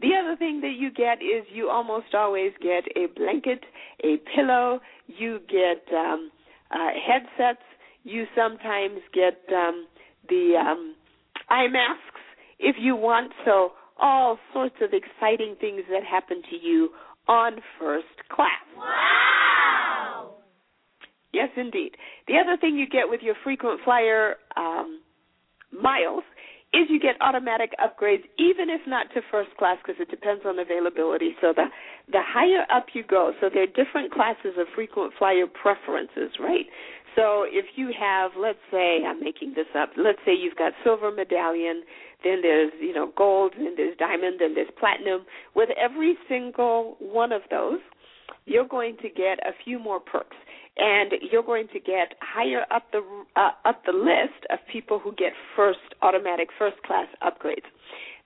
The 0.00 0.10
other 0.14 0.36
thing 0.36 0.60
that 0.60 0.74
you 0.78 0.90
get 0.90 1.22
is 1.22 1.46
you 1.52 1.70
almost 1.70 2.14
always 2.14 2.52
get 2.60 2.84
a 2.96 3.06
blanket, 3.16 3.64
a 4.04 4.18
pillow, 4.34 4.80
you 5.06 5.40
get 5.48 5.82
um, 5.94 6.30
uh, 6.70 6.90
headsets, 6.94 7.64
you 8.04 8.26
sometimes 8.36 9.00
get 9.14 9.40
um, 9.54 9.86
the 10.28 10.54
um, 10.60 10.94
eye 11.48 11.68
masks 11.68 12.20
if 12.58 12.76
you 12.78 12.94
want. 12.94 13.32
So, 13.44 13.72
all 13.98 14.38
sorts 14.52 14.76
of 14.82 14.90
exciting 14.92 15.56
things 15.58 15.80
that 15.90 16.04
happen 16.04 16.42
to 16.50 16.56
you 16.56 16.90
on 17.28 17.56
first 17.80 18.04
class. 18.30 18.50
Wow! 18.76 19.95
Yes, 21.36 21.50
indeed. 21.54 21.92
The 22.28 22.38
other 22.42 22.56
thing 22.56 22.76
you 22.76 22.88
get 22.88 23.10
with 23.10 23.20
your 23.20 23.34
frequent 23.44 23.80
flyer 23.84 24.36
um, 24.56 25.00
miles 25.70 26.24
is 26.72 26.88
you 26.88 26.98
get 26.98 27.20
automatic 27.20 27.72
upgrades, 27.76 28.24
even 28.38 28.70
if 28.70 28.80
not 28.86 29.12
to 29.12 29.20
first 29.30 29.50
class, 29.58 29.76
because 29.84 30.00
it 30.00 30.08
depends 30.10 30.44
on 30.46 30.58
availability. 30.58 31.36
So 31.42 31.52
the 31.54 31.66
the 32.10 32.22
higher 32.24 32.64
up 32.74 32.86
you 32.94 33.04
go, 33.04 33.32
so 33.38 33.50
there 33.52 33.64
are 33.64 33.76
different 33.84 34.12
classes 34.12 34.56
of 34.56 34.66
frequent 34.74 35.12
flyer 35.18 35.46
preferences, 35.46 36.32
right? 36.40 36.64
So 37.16 37.44
if 37.44 37.66
you 37.76 37.92
have, 37.98 38.32
let's 38.38 38.64
say, 38.70 39.04
I'm 39.06 39.20
making 39.20 39.52
this 39.56 39.68
up. 39.76 39.90
Let's 39.96 40.18
say 40.24 40.32
you've 40.32 40.56
got 40.56 40.72
silver 40.84 41.10
medallion, 41.10 41.82
then 42.24 42.40
there's 42.40 42.72
you 42.80 42.94
know 42.94 43.12
gold, 43.14 43.52
then 43.58 43.74
there's 43.76 43.96
diamond, 43.98 44.40
then 44.40 44.54
there's 44.54 44.72
platinum. 44.80 45.26
With 45.54 45.68
every 45.76 46.16
single 46.30 46.96
one 46.98 47.32
of 47.32 47.42
those, 47.50 47.80
you're 48.46 48.68
going 48.68 48.96
to 49.02 49.08
get 49.10 49.36
a 49.44 49.52
few 49.64 49.78
more 49.78 50.00
perks 50.00 50.36
and 50.76 51.12
you're 51.30 51.42
going 51.42 51.68
to 51.72 51.80
get 51.80 52.14
higher 52.20 52.64
up 52.70 52.84
the 52.92 53.00
uh, 53.34 53.50
up 53.64 53.82
the 53.84 53.92
list 53.92 54.44
of 54.50 54.58
people 54.70 54.98
who 54.98 55.12
get 55.12 55.32
first 55.54 55.78
automatic 56.02 56.48
first 56.58 56.76
class 56.82 57.06
upgrades. 57.22 57.66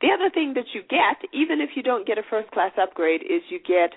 The 0.00 0.08
other 0.12 0.30
thing 0.32 0.54
that 0.54 0.64
you 0.72 0.82
get, 0.82 1.28
even 1.32 1.60
if 1.60 1.70
you 1.76 1.82
don't 1.82 2.06
get 2.06 2.18
a 2.18 2.22
first 2.28 2.50
class 2.50 2.72
upgrade, 2.80 3.22
is 3.22 3.42
you 3.50 3.58
get 3.58 3.92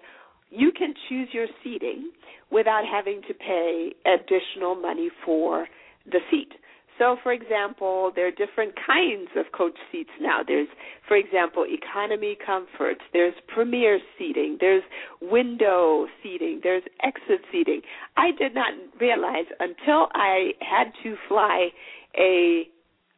you 0.49 0.71
can 0.71 0.93
choose 1.09 1.29
your 1.31 1.47
seating 1.63 2.11
without 2.51 2.83
having 2.85 3.21
to 3.27 3.33
pay 3.33 3.93
additional 4.05 4.75
money 4.75 5.09
for 5.25 5.67
the 6.05 6.19
seat. 6.29 6.51
So, 6.99 7.17
for 7.23 7.31
example, 7.31 8.11
there 8.15 8.27
are 8.27 8.31
different 8.31 8.73
kinds 8.75 9.29
of 9.35 9.51
coach 9.51 9.77
seats 9.91 10.11
now. 10.21 10.41
There's, 10.45 10.67
for 11.07 11.17
example, 11.17 11.65
economy 11.67 12.37
comfort, 12.45 12.97
there's 13.13 13.33
premier 13.47 13.99
seating, 14.17 14.57
there's 14.59 14.83
window 15.21 16.07
seating, 16.21 16.59
there's 16.63 16.83
exit 17.03 17.41
seating. 17.51 17.81
I 18.15 18.31
did 18.37 18.53
not 18.53 18.73
realize 18.99 19.45
until 19.59 20.07
I 20.13 20.51
had 20.61 20.91
to 21.03 21.15
fly 21.27 21.69
a 22.17 22.67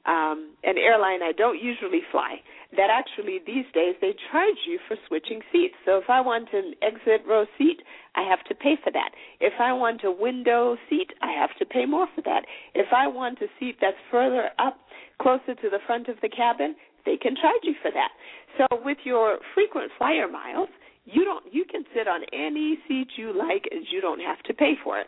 um, 0.08 0.54
an 0.64 0.78
airline 0.78 1.24
I 1.24 1.32
don't 1.32 1.62
usually 1.62 2.02
fly 2.12 2.38
that 2.78 2.90
actually 2.92 3.40
these 3.46 3.66
days 3.74 3.96
they 4.02 4.14
charge 4.32 4.60
you 4.68 4.80
for 4.88 4.98
switching 5.08 5.42
seats. 5.52 5.76
So 5.86 5.98
if 5.98 6.10
I 6.10 6.22
want 6.22 6.50
an 6.54 6.74
exit 6.82 7.26
row 7.28 7.46
seat, 7.58 7.82
I 8.16 8.28
have 8.28 8.44
to 8.46 8.56
pay 8.56 8.76
for 8.84 8.92
that. 8.92 9.12
If 9.40 9.54
I 9.60 9.74
want 9.74 10.04
a 10.04 10.12
window 10.12 10.78
seat, 10.90 11.12
I 11.22 11.32
have 11.32 11.56
to 11.60 11.66
pay 11.66 11.86
more 11.86 12.08
for 12.16 12.22
that. 12.22 12.46
If 12.74 12.88
I 12.96 13.08
want 13.08 13.40
a 13.42 13.48
seat 13.60 13.78
that's 13.82 13.98
further 14.12 14.50
up, 14.60 14.78
closer 15.22 15.56
to 15.56 15.70
the 15.70 15.80
front 15.86 16.08
of 16.08 16.18
the 16.22 16.30
cabin, 16.30 16.76
they 17.06 17.18
can 17.18 17.36
charge 17.36 17.64
you 17.64 17.76
for 17.82 17.92
that. 17.92 18.10
So 18.58 18.82
with 18.84 18.98
your 19.04 19.40
frequent 19.54 19.92
flyer 19.98 20.28
miles, 20.28 20.70
you 21.06 21.24
don't 21.24 21.46
you 21.54 21.66
can 21.70 21.84
sit 21.96 22.08
on 22.08 22.22
any 22.34 22.80
seat 22.88 23.10
you 23.16 23.32
like 23.38 23.66
and 23.72 23.86
you 23.92 24.02
don't 24.02 24.20
have 24.20 24.42
to 24.44 24.54
pay 24.54 24.74
for 24.84 25.00
it. 25.00 25.08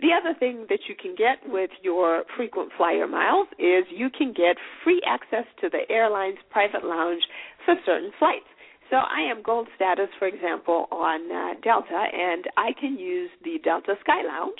The 0.00 0.16
other 0.16 0.38
thing 0.38 0.64
that 0.70 0.80
you 0.88 0.94
can 0.96 1.14
get 1.14 1.38
with 1.44 1.70
your 1.82 2.24
frequent 2.36 2.72
flyer 2.76 3.06
miles 3.06 3.48
is 3.58 3.84
you 3.90 4.08
can 4.08 4.32
get 4.32 4.56
free 4.82 5.02
access 5.06 5.44
to 5.60 5.68
the 5.68 5.84
airline's 5.90 6.38
private 6.50 6.84
lounge 6.84 7.22
for 7.66 7.74
certain 7.84 8.10
flights. 8.18 8.48
So 8.88 8.96
I 8.96 9.30
am 9.30 9.42
gold 9.42 9.68
status, 9.76 10.08
for 10.18 10.26
example, 10.26 10.86
on 10.90 11.30
uh, 11.30 11.60
Delta, 11.62 12.06
and 12.12 12.44
I 12.56 12.72
can 12.80 12.98
use 12.98 13.30
the 13.44 13.58
Delta 13.62 13.94
Sky 14.00 14.22
Lounge 14.26 14.58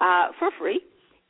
uh, 0.00 0.32
for 0.38 0.50
free 0.58 0.80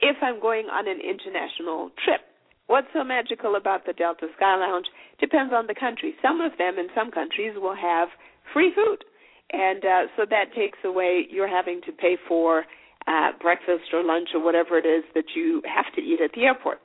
if 0.01 0.17
I'm 0.21 0.41
going 0.41 0.67
on 0.67 0.89
an 0.89 0.99
international 1.01 1.91
trip. 2.05 2.21
What's 2.67 2.89
so 2.93 3.05
magical 3.05 3.55
about 3.55 3.87
the 3.87 3.93
Delta 3.93 4.27
Sky 4.37 4.57
Lounge 4.57 4.87
depends 5.21 5.55
on 5.55 5.67
the 5.67 5.75
country. 5.75 6.15
Some 6.21 6.41
of 6.41 6.53
them 6.59 6.79
in 6.79 6.89
some 6.95 7.11
countries 7.13 7.55
will 7.57 7.77
have 7.77 8.09
free 8.53 8.73
food, 8.75 9.05
and 9.53 9.85
uh, 9.85 10.03
so 10.17 10.27
that 10.29 10.53
takes 10.55 10.79
away 10.85 11.27
your 11.31 11.49
having 11.49 11.81
to 11.87 11.93
pay 11.93 12.19
for 12.29 12.65
uh, 13.07 13.31
breakfast 13.41 13.93
or 13.93 14.03
lunch 14.03 14.29
or 14.35 14.43
whatever 14.43 14.79
it 14.79 14.87
is 14.87 15.05
that 15.15 15.35
you 15.35 15.63
have 15.65 15.93
to 15.95 16.01
eat 16.01 16.21
at 16.21 16.33
the 16.35 16.43
airport. 16.43 16.79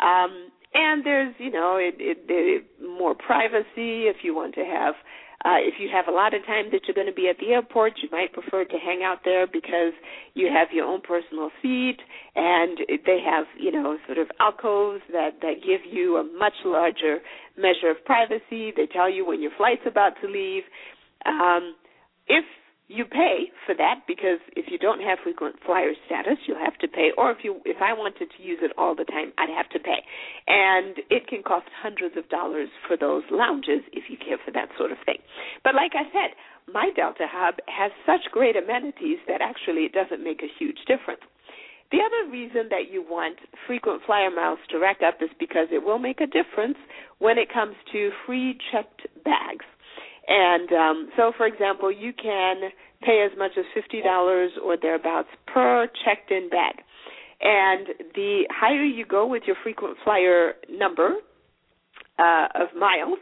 Um, 0.00 0.50
and 0.74 1.06
there's, 1.06 1.34
you 1.38 1.50
know, 1.50 1.76
it, 1.76 1.94
it, 1.98 2.18
it, 2.28 2.64
more 2.82 3.14
privacy 3.14 4.10
if 4.10 4.16
you 4.22 4.34
want 4.34 4.54
to 4.54 4.64
have. 4.64 4.94
Uh, 5.44 5.60
if 5.60 5.74
you 5.78 5.90
have 5.92 6.08
a 6.08 6.10
lot 6.10 6.32
of 6.32 6.44
time 6.46 6.66
that 6.72 6.80
you're 6.86 6.94
going 6.94 7.06
to 7.06 7.12
be 7.12 7.28
at 7.28 7.36
the 7.38 7.52
airport, 7.52 7.92
you 8.02 8.08
might 8.10 8.32
prefer 8.32 8.64
to 8.64 8.78
hang 8.78 9.02
out 9.04 9.18
there 9.26 9.46
because 9.46 9.92
you 10.32 10.48
have 10.48 10.68
your 10.72 10.86
own 10.86 11.02
personal 11.02 11.50
seat, 11.60 11.98
and 12.34 12.78
they 13.04 13.20
have, 13.20 13.44
you 13.60 13.70
know, 13.70 13.98
sort 14.06 14.16
of 14.16 14.26
alcoves 14.40 15.02
that 15.12 15.42
that 15.42 15.56
give 15.60 15.80
you 15.84 16.16
a 16.16 16.24
much 16.38 16.54
larger 16.64 17.18
measure 17.58 17.90
of 17.90 18.02
privacy. 18.06 18.72
They 18.74 18.88
tell 18.90 19.10
you 19.10 19.26
when 19.26 19.42
your 19.42 19.52
flight's 19.58 19.84
about 19.86 20.14
to 20.22 20.28
leave. 20.28 20.62
Um, 21.26 21.74
if 22.26 22.44
you 22.88 23.04
pay 23.04 23.48
for 23.64 23.74
that 23.74 24.04
because 24.06 24.40
if 24.56 24.66
you 24.68 24.76
don't 24.76 25.00
have 25.00 25.18
frequent 25.24 25.56
flyer 25.64 25.92
status, 26.04 26.36
you'll 26.46 26.60
have 26.60 26.76
to 26.78 26.88
pay. 26.88 27.10
Or 27.16 27.30
if 27.30 27.38
you, 27.42 27.60
if 27.64 27.80
I 27.80 27.92
wanted 27.94 28.28
to 28.36 28.42
use 28.42 28.58
it 28.60 28.72
all 28.76 28.94
the 28.94 29.04
time, 29.04 29.32
I'd 29.38 29.48
have 29.48 29.68
to 29.70 29.78
pay, 29.80 30.04
and 30.46 30.96
it 31.08 31.26
can 31.26 31.42
cost 31.42 31.66
hundreds 31.80 32.16
of 32.16 32.28
dollars 32.28 32.68
for 32.86 32.96
those 32.96 33.24
lounges 33.30 33.80
if 33.92 34.10
you 34.10 34.16
care 34.16 34.36
for 34.44 34.52
that 34.52 34.68
sort 34.76 34.92
of 34.92 34.98
thing. 35.06 35.18
But 35.64 35.74
like 35.74 35.92
I 35.96 36.04
said, 36.12 36.36
my 36.72 36.90
Delta 36.94 37.24
Hub 37.24 37.56
has 37.68 37.90
such 38.04 38.30
great 38.32 38.56
amenities 38.56 39.18
that 39.28 39.40
actually 39.40 39.88
it 39.88 39.92
doesn't 39.92 40.22
make 40.22 40.42
a 40.42 40.52
huge 40.58 40.78
difference. 40.86 41.24
The 41.90 42.00
other 42.00 42.30
reason 42.30 42.68
that 42.70 42.90
you 42.90 43.04
want 43.06 43.38
frequent 43.66 44.02
flyer 44.04 44.30
miles 44.30 44.58
to 44.70 44.78
rack 44.78 44.98
up 45.06 45.22
is 45.22 45.30
because 45.38 45.68
it 45.70 45.84
will 45.84 45.98
make 45.98 46.20
a 46.20 46.26
difference 46.26 46.76
when 47.18 47.38
it 47.38 47.52
comes 47.52 47.76
to 47.92 48.10
free 48.26 48.58
checked 48.72 49.06
bags. 49.24 49.64
And 50.26 50.72
um, 50.72 51.08
so, 51.16 51.32
for 51.36 51.46
example, 51.46 51.92
you 51.92 52.12
can 52.12 52.70
pay 53.02 53.26
as 53.30 53.36
much 53.38 53.52
as 53.58 53.64
fifty 53.74 54.00
dollars 54.00 54.52
or 54.64 54.76
thereabouts 54.80 55.28
per 55.46 55.86
checked-in 56.04 56.48
bag. 56.48 56.76
And 57.40 57.88
the 58.14 58.44
higher 58.50 58.84
you 58.84 59.04
go 59.04 59.26
with 59.26 59.42
your 59.46 59.56
frequent 59.62 59.98
flyer 60.02 60.54
number 60.70 61.16
uh, 62.18 62.46
of 62.54 62.68
miles, 62.78 63.18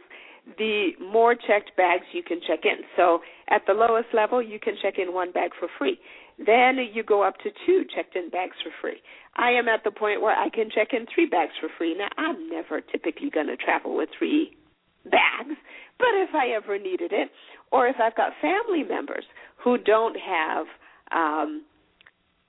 the 0.57 0.91
more 1.01 1.35
checked 1.35 1.75
bags 1.75 2.03
you 2.13 2.23
can 2.23 2.39
check 2.47 2.59
in. 2.63 2.85
So 2.95 3.19
at 3.49 3.63
the 3.67 3.73
lowest 3.73 4.07
level, 4.13 4.41
you 4.41 4.59
can 4.59 4.75
check 4.81 4.95
in 4.97 5.13
one 5.13 5.31
bag 5.31 5.51
for 5.59 5.67
free. 5.77 5.99
Then 6.37 6.77
you 6.93 7.03
go 7.03 7.21
up 7.23 7.37
to 7.39 7.49
two 7.65 7.83
checked 7.93 8.15
in 8.15 8.29
bags 8.29 8.55
for 8.63 8.71
free. 8.81 9.01
I 9.35 9.51
am 9.51 9.67
at 9.67 9.83
the 9.83 9.91
point 9.91 10.21
where 10.21 10.35
I 10.35 10.49
can 10.49 10.69
check 10.73 10.89
in 10.93 11.05
three 11.13 11.27
bags 11.27 11.53
for 11.59 11.69
free. 11.77 11.95
Now, 11.97 12.09
I'm 12.17 12.49
never 12.49 12.81
typically 12.81 13.29
going 13.29 13.47
to 13.47 13.57
travel 13.57 13.95
with 13.95 14.09
three 14.17 14.55
bags, 15.05 15.57
but 15.97 16.13
if 16.13 16.33
I 16.33 16.49
ever 16.55 16.77
needed 16.77 17.11
it, 17.13 17.29
or 17.71 17.87
if 17.87 17.95
I've 18.01 18.15
got 18.15 18.33
family 18.41 18.83
members 18.83 19.25
who 19.63 19.77
don't 19.77 20.17
have 20.19 20.65
um, 21.11 21.63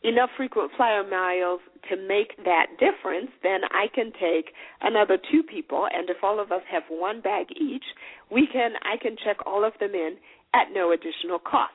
enough 0.03 0.31
frequent 0.37 0.71
flyer 0.77 1.03
miles 1.09 1.61
to 1.91 1.97
make 1.97 2.37
that 2.45 2.67
difference, 2.79 3.31
then 3.43 3.61
I 3.71 3.87
can 3.95 4.13
take 4.13 4.53
another 4.83 5.19
two 5.31 5.43
people, 5.43 5.87
and 5.93 6.09
if 6.11 6.19
all 6.23 6.41
of 6.41 6.53
us 6.53 6.63
have 6.71 6.85
one 6.89 7.21
bag 7.21 7.47
each, 7.51 7.85
we 8.31 8.47
can 8.51 8.73
I 8.83 8.97
can 9.01 9.17
check 9.25 9.39
all 9.47 9.65
of 9.65 9.73
them 9.81 9.95
in 9.95 10.17
at 10.55 10.69
no 10.73 10.93
additional 10.93 11.39
cost. 11.39 11.73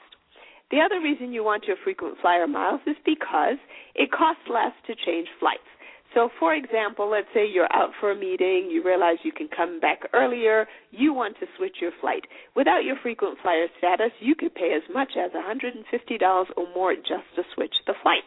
The 0.72 0.80
other 0.80 1.02
reason 1.02 1.34
you 1.34 1.44
want 1.44 1.66
your 1.66 1.78
frequent 1.84 2.18
flyer 2.22 2.46
miles 2.46 2.82
is 2.86 2.96
because 3.04 3.58
it 3.96 4.12
costs 4.12 4.44
less 4.48 4.74
to 4.86 4.94
change 4.94 5.28
flights. 5.40 5.66
So, 6.14 6.30
for 6.40 6.56
example, 6.56 7.10
let's 7.10 7.28
say 7.34 7.46
you're 7.48 7.72
out 7.72 7.92
for 8.00 8.12
a 8.12 8.16
meeting, 8.16 8.70
you 8.72 8.82
realize 8.84 9.18
you 9.24 9.32
can 9.32 9.48
come 9.56 9.80
back 9.80 10.00
earlier, 10.14 10.66
you 10.92 11.14
want 11.14 11.38
to 11.40 11.46
switch 11.58 11.78
your 11.82 11.92
flight. 12.02 12.24
Without 12.56 12.84
your 12.84 12.96
frequent 13.04 13.38
flyer 13.42 13.68
status, 13.78 14.12
you 14.20 14.34
could 14.34 14.56
pay 14.56 14.74
as 14.76 14.82
much 14.94 15.12
as 15.18 15.32
$150 15.32 16.46
or 16.58 16.66
more 16.74 16.96
just 16.96 17.30
to 17.36 17.44
switch 17.54 17.76
the 17.86 17.94
flight. 18.02 18.24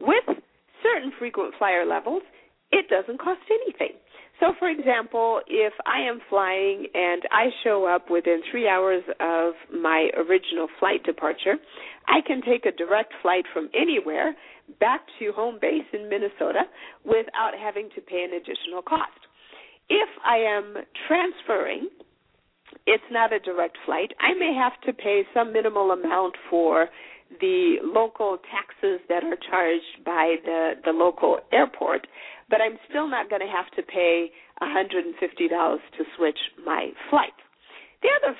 With 0.00 0.38
certain 0.82 1.12
frequent 1.18 1.54
flyer 1.58 1.86
levels, 1.86 2.22
it 2.72 2.88
doesn't 2.88 3.18
cost 3.20 3.40
anything. 3.50 3.96
So, 4.40 4.52
for 4.58 4.68
example, 4.68 5.40
if 5.48 5.72
I 5.84 6.08
am 6.08 6.20
flying 6.28 6.86
and 6.94 7.22
I 7.32 7.46
show 7.64 7.86
up 7.86 8.08
within 8.08 8.40
three 8.50 8.68
hours 8.68 9.02
of 9.18 9.54
my 9.74 10.10
original 10.16 10.68
flight 10.78 11.02
departure, 11.02 11.56
I 12.06 12.20
can 12.24 12.40
take 12.42 12.64
a 12.64 12.70
direct 12.70 13.12
flight 13.20 13.44
from 13.52 13.68
anywhere 13.74 14.36
back 14.80 15.02
to 15.18 15.32
home 15.32 15.58
base 15.60 15.86
in 15.92 16.08
Minnesota 16.08 16.62
without 17.04 17.52
having 17.58 17.88
to 17.94 18.00
pay 18.00 18.24
an 18.24 18.34
additional 18.34 18.82
cost. 18.82 19.18
If 19.88 20.08
I 20.24 20.36
am 20.38 20.74
transferring 21.06 21.88
it's 22.86 23.04
not 23.10 23.32
a 23.32 23.38
direct 23.38 23.76
flight. 23.84 24.12
I 24.20 24.34
may 24.34 24.54
have 24.54 24.80
to 24.82 24.92
pay 24.92 25.22
some 25.34 25.52
minimal 25.52 25.90
amount 25.90 26.36
for 26.50 26.88
the 27.40 27.76
local 27.82 28.38
taxes 28.50 29.00
that 29.08 29.22
are 29.24 29.36
charged 29.50 30.04
by 30.04 30.36
the 30.44 30.72
the 30.84 30.92
local 30.92 31.38
airport, 31.52 32.06
but 32.48 32.60
I'm 32.60 32.78
still 32.88 33.08
not 33.08 33.28
going 33.28 33.42
to 33.42 33.52
have 33.52 33.70
to 33.76 33.82
pay 33.82 34.30
$150 34.62 35.12
to 35.18 36.04
switch 36.16 36.38
my 36.64 36.88
flight. 37.10 37.36
The 38.02 38.08
other 38.16 38.36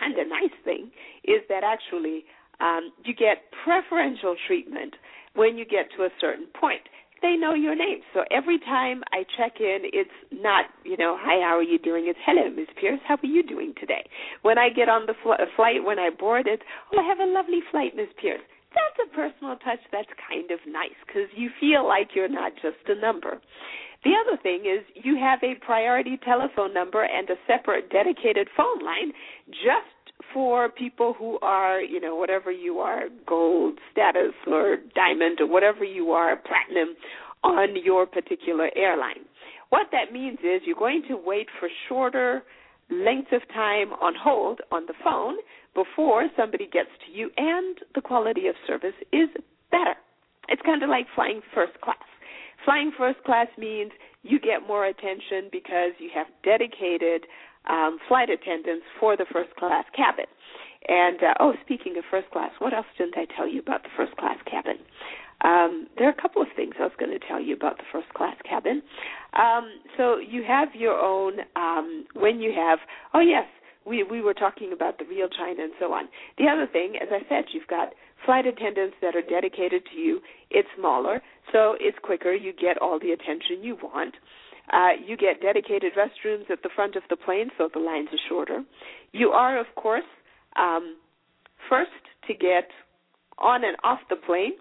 kind 0.00 0.18
of 0.18 0.26
nice 0.28 0.56
thing 0.64 0.90
is 1.24 1.42
that 1.48 1.62
actually 1.62 2.24
um, 2.58 2.90
you 3.04 3.14
get 3.14 3.44
preferential 3.64 4.34
treatment 4.46 4.94
when 5.36 5.56
you 5.56 5.64
get 5.64 5.86
to 5.96 6.04
a 6.04 6.10
certain 6.20 6.46
point 6.58 6.82
they 7.22 7.36
know 7.36 7.54
your 7.54 7.74
name. 7.74 8.00
So 8.14 8.24
every 8.30 8.58
time 8.60 9.02
I 9.12 9.24
check 9.36 9.60
in, 9.60 9.88
it's 9.92 10.10
not, 10.30 10.66
you 10.84 10.96
know, 10.96 11.16
hi, 11.18 11.40
how 11.40 11.56
are 11.56 11.62
you 11.62 11.78
doing? 11.78 12.06
It's 12.08 12.18
hello, 12.24 12.50
Ms. 12.50 12.68
Pierce, 12.78 13.00
how 13.06 13.14
are 13.14 13.26
you 13.26 13.42
doing 13.42 13.74
today? 13.80 14.04
When 14.42 14.58
I 14.58 14.68
get 14.68 14.88
on 14.88 15.06
the 15.06 15.14
fl- 15.22 15.40
flight, 15.56 15.84
when 15.84 15.98
I 15.98 16.10
board, 16.10 16.46
it's, 16.46 16.62
oh, 16.92 17.00
I 17.00 17.08
have 17.08 17.20
a 17.20 17.30
lovely 17.30 17.60
flight, 17.70 17.96
Ms. 17.96 18.08
Pierce. 18.20 18.44
That's 18.76 19.08
a 19.08 19.14
personal 19.14 19.56
touch 19.64 19.80
that's 19.90 20.12
kind 20.28 20.50
of 20.50 20.60
nice 20.68 20.96
because 21.06 21.32
you 21.34 21.48
feel 21.58 21.88
like 21.88 22.12
you're 22.14 22.28
not 22.28 22.52
just 22.60 22.84
a 22.88 23.00
number. 23.00 23.40
The 24.04 24.12
other 24.12 24.36
thing 24.42 24.68
is 24.68 24.84
you 24.94 25.16
have 25.16 25.40
a 25.42 25.56
priority 25.64 26.20
telephone 26.22 26.74
number 26.74 27.02
and 27.02 27.28
a 27.30 27.40
separate 27.46 27.88
dedicated 27.88 28.48
phone 28.54 28.84
line 28.84 29.12
just 29.48 29.95
for 30.36 30.68
people 30.68 31.14
who 31.18 31.38
are, 31.40 31.80
you 31.80 31.98
know, 31.98 32.14
whatever 32.14 32.52
you 32.52 32.78
are, 32.78 33.04
gold 33.26 33.78
status 33.90 34.34
or 34.46 34.76
diamond 34.94 35.40
or 35.40 35.46
whatever 35.46 35.82
you 35.82 36.10
are, 36.10 36.36
platinum 36.36 36.94
on 37.42 37.68
your 37.82 38.04
particular 38.04 38.68
airline. 38.76 39.24
What 39.70 39.86
that 39.92 40.12
means 40.12 40.36
is 40.40 40.60
you're 40.66 40.76
going 40.76 41.04
to 41.08 41.16
wait 41.16 41.46
for 41.58 41.70
shorter 41.88 42.42
lengths 42.90 43.30
of 43.32 43.48
time 43.48 43.94
on 43.94 44.12
hold 44.14 44.60
on 44.70 44.84
the 44.86 44.92
phone 45.02 45.36
before 45.74 46.26
somebody 46.36 46.68
gets 46.70 46.90
to 47.06 47.18
you, 47.18 47.30
and 47.38 47.78
the 47.94 48.02
quality 48.02 48.46
of 48.46 48.56
service 48.66 48.94
is 49.14 49.30
better. 49.70 49.94
It's 50.50 50.60
kind 50.66 50.82
of 50.82 50.90
like 50.90 51.06
flying 51.14 51.40
first 51.54 51.80
class. 51.80 51.96
Flying 52.66 52.92
first 52.98 53.24
class 53.24 53.46
means 53.56 53.90
you 54.22 54.38
get 54.38 54.68
more 54.68 54.84
attention 54.84 55.48
because 55.50 55.92
you 55.98 56.10
have 56.14 56.26
dedicated 56.44 57.24
um, 57.68 57.98
flight 58.08 58.30
attendants 58.30 58.84
for 59.00 59.16
the 59.16 59.26
first 59.32 59.54
class 59.56 59.84
cabin. 59.94 60.26
And 60.88 61.18
uh, 61.22 61.34
oh, 61.40 61.54
speaking 61.64 61.96
of 61.98 62.04
first 62.10 62.30
class, 62.30 62.50
what 62.58 62.72
else 62.72 62.86
didn't 62.96 63.16
I 63.16 63.26
tell 63.36 63.48
you 63.48 63.60
about 63.60 63.82
the 63.82 63.88
first 63.96 64.16
class 64.16 64.38
cabin? 64.48 64.76
Um, 65.42 65.88
there 65.98 66.06
are 66.06 66.12
a 66.12 66.20
couple 66.22 66.40
of 66.40 66.48
things 66.56 66.74
I 66.78 66.84
was 66.84 66.96
going 66.98 67.10
to 67.10 67.24
tell 67.26 67.40
you 67.40 67.54
about 67.54 67.76
the 67.76 67.84
first 67.92 68.08
class 68.14 68.36
cabin. 68.48 68.82
Um, 69.34 69.68
so 69.96 70.18
you 70.18 70.44
have 70.46 70.68
your 70.74 70.98
own 70.98 71.40
um, 71.56 72.06
when 72.14 72.40
you 72.40 72.52
have 72.56 72.78
oh 73.12 73.20
yes, 73.20 73.46
we 73.84 74.02
we 74.02 74.20
were 74.20 74.34
talking 74.34 74.72
about 74.72 74.98
the 74.98 75.04
real 75.04 75.28
China 75.28 75.62
and 75.62 75.72
so 75.78 75.92
on. 75.92 76.08
The 76.38 76.46
other 76.48 76.66
thing, 76.66 76.94
as 77.00 77.08
I 77.10 77.20
said, 77.28 77.46
you've 77.52 77.68
got 77.68 77.92
flight 78.24 78.46
attendants 78.46 78.96
that 79.02 79.14
are 79.14 79.22
dedicated 79.22 79.82
to 79.92 79.98
you. 79.98 80.20
It's 80.50 80.68
smaller, 80.76 81.20
so 81.52 81.76
it's 81.80 81.98
quicker. 82.02 82.32
You 82.32 82.52
get 82.52 82.78
all 82.78 82.98
the 82.98 83.12
attention 83.12 83.62
you 83.62 83.76
want. 83.82 84.14
Uh, 84.72 84.90
you 85.06 85.16
get 85.16 85.40
dedicated 85.40 85.92
restrooms 85.94 86.50
at 86.50 86.62
the 86.62 86.70
front 86.74 86.96
of 86.96 87.02
the 87.08 87.16
plane, 87.16 87.50
so 87.56 87.68
the 87.72 87.80
lines 87.80 88.08
are 88.12 88.18
shorter. 88.28 88.62
You 89.12 89.28
are, 89.28 89.58
of 89.58 89.66
course, 89.76 90.04
um, 90.56 90.96
first 91.68 91.90
to 92.26 92.34
get 92.34 92.68
on 93.38 93.64
and 93.64 93.76
off 93.84 94.00
the 94.10 94.16
plane, 94.16 94.52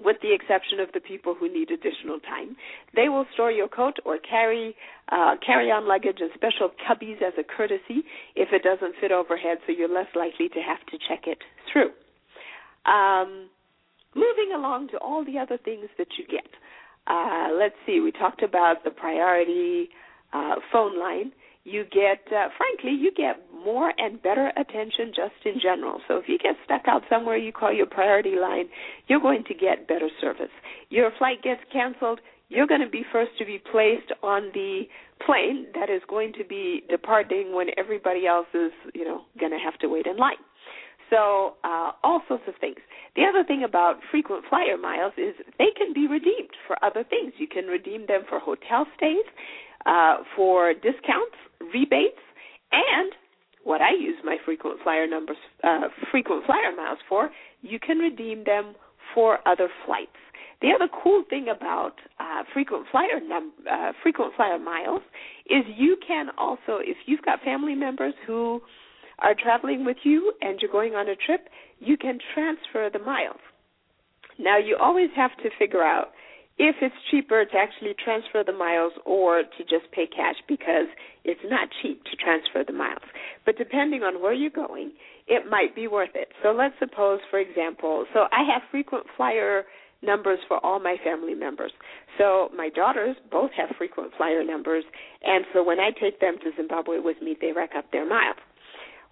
with 0.00 0.16
the 0.22 0.32
exception 0.32 0.80
of 0.80 0.88
the 0.94 1.00
people 1.00 1.34
who 1.38 1.52
need 1.52 1.70
additional 1.70 2.20
time. 2.20 2.56
They 2.94 3.08
will 3.08 3.26
store 3.34 3.50
your 3.50 3.68
coat 3.68 3.96
or 4.04 4.18
carry 4.18 4.76
uh, 5.10 5.36
carry-on 5.44 5.88
luggage 5.88 6.18
in 6.20 6.28
special 6.34 6.70
cubbies 6.88 7.20
as 7.22 7.32
a 7.38 7.42
courtesy 7.42 8.04
if 8.36 8.48
it 8.52 8.62
doesn't 8.62 8.94
fit 9.00 9.12
overhead, 9.12 9.58
so 9.66 9.72
you're 9.72 9.92
less 9.92 10.08
likely 10.14 10.48
to 10.50 10.60
have 10.60 10.84
to 10.90 10.98
check 11.08 11.26
it 11.26 11.38
through. 11.72 11.90
Um, 12.90 13.48
moving 14.14 14.52
along 14.54 14.88
to 14.88 14.98
all 14.98 15.24
the 15.24 15.38
other 15.38 15.58
things 15.62 15.88
that 15.98 16.08
you 16.18 16.26
get. 16.26 16.48
Uh, 17.08 17.48
let's 17.58 17.74
see, 17.86 18.00
we 18.00 18.12
talked 18.12 18.42
about 18.42 18.84
the 18.84 18.90
priority 18.90 19.88
uh, 20.32 20.56
phone 20.70 20.98
line. 20.98 21.32
You 21.64 21.84
get, 21.84 22.20
uh, 22.32 22.48
frankly, 22.56 22.92
you 22.98 23.10
get 23.14 23.42
more 23.64 23.92
and 23.98 24.22
better 24.22 24.52
attention 24.56 25.12
just 25.14 25.34
in 25.44 25.60
general. 25.60 26.00
So 26.06 26.16
if 26.16 26.28
you 26.28 26.38
get 26.38 26.56
stuck 26.64 26.82
out 26.86 27.02
somewhere, 27.10 27.36
you 27.36 27.52
call 27.52 27.72
your 27.72 27.86
priority 27.86 28.36
line, 28.40 28.68
you're 29.06 29.20
going 29.20 29.44
to 29.48 29.54
get 29.54 29.88
better 29.88 30.08
service. 30.20 30.52
Your 30.90 31.10
flight 31.18 31.42
gets 31.42 31.60
canceled, 31.72 32.20
you're 32.48 32.66
going 32.66 32.80
to 32.80 32.88
be 32.88 33.04
first 33.12 33.32
to 33.38 33.44
be 33.44 33.60
placed 33.70 34.12
on 34.22 34.50
the 34.54 34.82
plane 35.24 35.66
that 35.74 35.90
is 35.90 36.00
going 36.08 36.32
to 36.38 36.44
be 36.44 36.82
departing 36.88 37.54
when 37.54 37.68
everybody 37.76 38.26
else 38.26 38.46
is, 38.54 38.72
you 38.94 39.04
know, 39.04 39.22
going 39.38 39.52
to 39.52 39.58
have 39.58 39.78
to 39.80 39.88
wait 39.88 40.06
in 40.06 40.16
line. 40.16 40.36
So, 41.10 41.54
uh, 41.64 41.92
all 42.04 42.22
sorts 42.28 42.44
of 42.46 42.54
things. 42.60 42.76
The 43.16 43.22
other 43.24 43.42
thing 43.44 43.64
about 43.64 43.96
frequent 44.10 44.44
flyer 44.48 44.76
miles 44.76 45.14
is 45.16 45.34
they 45.58 45.70
can 45.76 45.92
be 45.94 46.06
redeemed 46.06 46.54
for 46.66 46.76
other 46.84 47.04
things. 47.04 47.32
You 47.38 47.48
can 47.48 47.66
redeem 47.66 48.06
them 48.06 48.22
for 48.28 48.38
hotel 48.38 48.86
stays, 48.96 49.24
uh, 49.86 50.18
for 50.36 50.74
discounts, 50.74 51.36
rebates, 51.72 52.20
and 52.72 53.12
what 53.64 53.80
I 53.80 53.90
use 53.90 54.16
my 54.24 54.36
frequent 54.44 54.80
flyer 54.82 55.06
numbers, 55.06 55.36
uh, 55.64 55.88
frequent 56.10 56.44
flyer 56.46 56.74
miles 56.76 56.98
for, 57.08 57.30
you 57.62 57.78
can 57.78 57.98
redeem 57.98 58.44
them 58.44 58.74
for 59.14 59.38
other 59.46 59.68
flights. 59.84 60.16
The 60.60 60.72
other 60.74 60.88
cool 61.02 61.24
thing 61.30 61.48
about 61.48 61.94
uh, 62.18 62.42
frequent 62.52 62.86
flyer 62.90 63.20
num- 63.22 63.52
uh, 63.70 63.92
frequent 64.02 64.34
flyer 64.34 64.58
miles 64.58 65.02
is 65.46 65.64
you 65.76 65.96
can 66.06 66.28
also, 66.36 66.78
if 66.80 66.96
you've 67.06 67.22
got 67.22 67.42
family 67.42 67.74
members 67.74 68.14
who 68.26 68.60
are 69.20 69.34
traveling 69.34 69.84
with 69.84 69.98
you 70.04 70.32
and 70.40 70.58
you're 70.60 70.70
going 70.70 70.94
on 70.94 71.08
a 71.08 71.16
trip, 71.16 71.48
you 71.80 71.96
can 71.96 72.18
transfer 72.34 72.88
the 72.92 72.98
miles. 73.04 73.40
Now, 74.38 74.58
you 74.58 74.76
always 74.80 75.10
have 75.16 75.36
to 75.42 75.50
figure 75.58 75.82
out 75.82 76.12
if 76.58 76.76
it's 76.82 76.94
cheaper 77.10 77.44
to 77.44 77.56
actually 77.56 77.94
transfer 78.02 78.42
the 78.44 78.52
miles 78.52 78.92
or 79.04 79.42
to 79.42 79.62
just 79.62 79.90
pay 79.92 80.06
cash 80.06 80.36
because 80.48 80.86
it's 81.24 81.40
not 81.44 81.68
cheap 81.82 82.02
to 82.04 82.16
transfer 82.16 82.64
the 82.66 82.72
miles. 82.72 83.02
But 83.46 83.58
depending 83.58 84.02
on 84.02 84.20
where 84.20 84.32
you're 84.32 84.50
going, 84.50 84.92
it 85.28 85.48
might 85.48 85.74
be 85.74 85.86
worth 85.86 86.14
it. 86.14 86.28
So 86.42 86.50
let's 86.50 86.74
suppose, 86.78 87.20
for 87.30 87.38
example, 87.38 88.06
so 88.12 88.26
I 88.32 88.42
have 88.52 88.62
frequent 88.70 89.06
flyer 89.16 89.64
numbers 90.02 90.38
for 90.46 90.64
all 90.64 90.80
my 90.80 90.96
family 91.04 91.34
members. 91.34 91.72
So 92.18 92.50
my 92.56 92.68
daughters 92.70 93.16
both 93.30 93.50
have 93.56 93.76
frequent 93.76 94.12
flyer 94.16 94.44
numbers, 94.44 94.84
and 95.22 95.44
so 95.52 95.62
when 95.62 95.80
I 95.80 95.90
take 95.90 96.20
them 96.20 96.36
to 96.42 96.50
Zimbabwe 96.56 96.98
with 96.98 97.20
me, 97.22 97.36
they 97.40 97.52
rack 97.52 97.70
up 97.76 97.90
their 97.92 98.08
miles. 98.08 98.36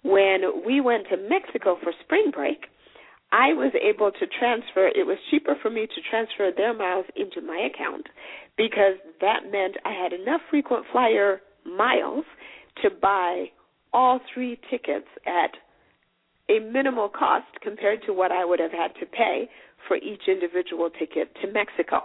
When 0.03 0.65
we 0.65 0.81
went 0.81 1.07
to 1.09 1.17
Mexico 1.17 1.77
for 1.81 1.91
spring 2.03 2.31
break, 2.33 2.65
I 3.31 3.53
was 3.53 3.73
able 3.75 4.11
to 4.11 4.25
transfer, 4.39 4.87
it 4.87 5.05
was 5.05 5.17
cheaper 5.29 5.55
for 5.61 5.69
me 5.69 5.85
to 5.85 6.01
transfer 6.09 6.49
their 6.55 6.73
miles 6.73 7.05
into 7.15 7.41
my 7.41 7.69
account 7.73 8.07
because 8.57 8.95
that 9.19 9.51
meant 9.51 9.75
I 9.83 9.91
had 9.91 10.13
enough 10.13 10.41
frequent 10.49 10.85
flyer 10.91 11.41
miles 11.65 12.23
to 12.83 12.89
buy 12.89 13.47
all 13.91 14.19
three 14.33 14.59
tickets 14.69 15.07
at 15.25 15.51
a 16.49 16.59
minimal 16.59 17.09
cost 17.09 17.47
compared 17.61 18.01
to 18.05 18.13
what 18.13 18.31
I 18.31 18.45
would 18.45 18.59
have 18.59 18.71
had 18.71 18.93
to 18.99 19.05
pay 19.05 19.49
for 19.87 19.97
each 19.97 20.21
individual 20.27 20.89
ticket 20.89 21.35
to 21.41 21.51
Mexico. 21.51 22.03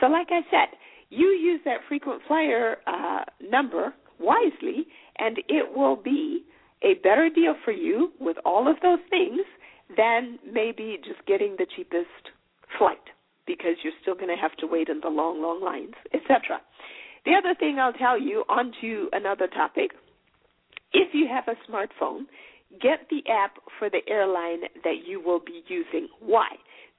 So, 0.00 0.06
like 0.06 0.28
I 0.30 0.40
said, 0.50 0.76
you 1.10 1.26
use 1.26 1.60
that 1.66 1.80
frequent 1.88 2.22
flyer 2.26 2.76
uh, 2.86 3.24
number 3.50 3.92
wisely, 4.18 4.86
and 5.18 5.38
it 5.48 5.76
will 5.76 5.96
be 5.96 6.44
a 6.82 6.94
better 7.02 7.28
deal 7.28 7.54
for 7.64 7.72
you 7.72 8.12
with 8.20 8.36
all 8.44 8.68
of 8.70 8.76
those 8.82 8.98
things 9.10 9.40
than 9.96 10.38
maybe 10.50 10.98
just 11.04 11.24
getting 11.26 11.56
the 11.58 11.66
cheapest 11.76 12.30
flight 12.78 12.98
because 13.46 13.76
you're 13.82 13.92
still 14.00 14.14
going 14.14 14.34
to 14.34 14.40
have 14.40 14.56
to 14.56 14.66
wait 14.66 14.88
in 14.88 15.00
the 15.00 15.08
long, 15.08 15.42
long 15.42 15.62
lines, 15.62 15.94
etc. 16.14 16.60
The 17.24 17.32
other 17.34 17.54
thing 17.58 17.78
I'll 17.78 17.92
tell 17.92 18.20
you, 18.20 18.44
on 18.48 18.72
to 18.80 19.08
another 19.12 19.46
topic. 19.46 19.90
If 20.92 21.14
you 21.14 21.26
have 21.28 21.44
a 21.48 21.70
smartphone, 21.70 22.26
get 22.80 23.08
the 23.10 23.22
app 23.30 23.56
for 23.78 23.88
the 23.88 24.00
airline 24.08 24.62
that 24.84 25.06
you 25.06 25.20
will 25.20 25.40
be 25.40 25.62
using. 25.68 26.08
Why? 26.20 26.48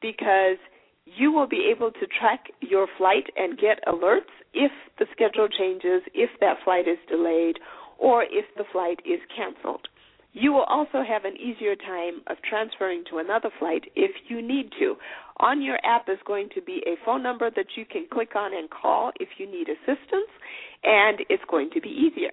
Because 0.01 0.57
you 1.05 1.31
will 1.31 1.47
be 1.47 1.69
able 1.75 1.91
to 1.91 2.07
track 2.19 2.45
your 2.61 2.87
flight 2.97 3.25
and 3.35 3.57
get 3.57 3.83
alerts 3.87 4.31
if 4.53 4.71
the 4.99 5.05
schedule 5.11 5.47
changes, 5.47 6.01
if 6.13 6.29
that 6.39 6.57
flight 6.63 6.87
is 6.87 6.97
delayed, 7.09 7.57
or 7.97 8.23
if 8.23 8.45
the 8.57 8.65
flight 8.71 8.99
is 9.05 9.19
canceled. 9.35 9.87
You 10.33 10.51
will 10.51 10.63
also 10.63 11.03
have 11.07 11.25
an 11.25 11.37
easier 11.37 11.75
time 11.75 12.21
of 12.27 12.37
transferring 12.47 13.03
to 13.11 13.19
another 13.19 13.49
flight 13.59 13.83
if 13.95 14.11
you 14.27 14.41
need 14.41 14.71
to. 14.79 14.95
On 15.37 15.61
your 15.61 15.77
app 15.85 16.09
is 16.09 16.17
going 16.25 16.49
to 16.55 16.61
be 16.61 16.81
a 16.87 16.97
phone 17.05 17.21
number 17.21 17.51
that 17.51 17.77
you 17.77 17.85
can 17.85 18.07
click 18.11 18.35
on 18.35 18.51
and 18.53 18.69
call 18.69 19.11
if 19.19 19.29
you 19.37 19.45
need 19.45 19.67
assistance, 19.69 20.31
and 20.83 21.19
it's 21.29 21.43
going 21.49 21.69
to 21.73 21.81
be 21.81 21.89
easier. 21.89 22.31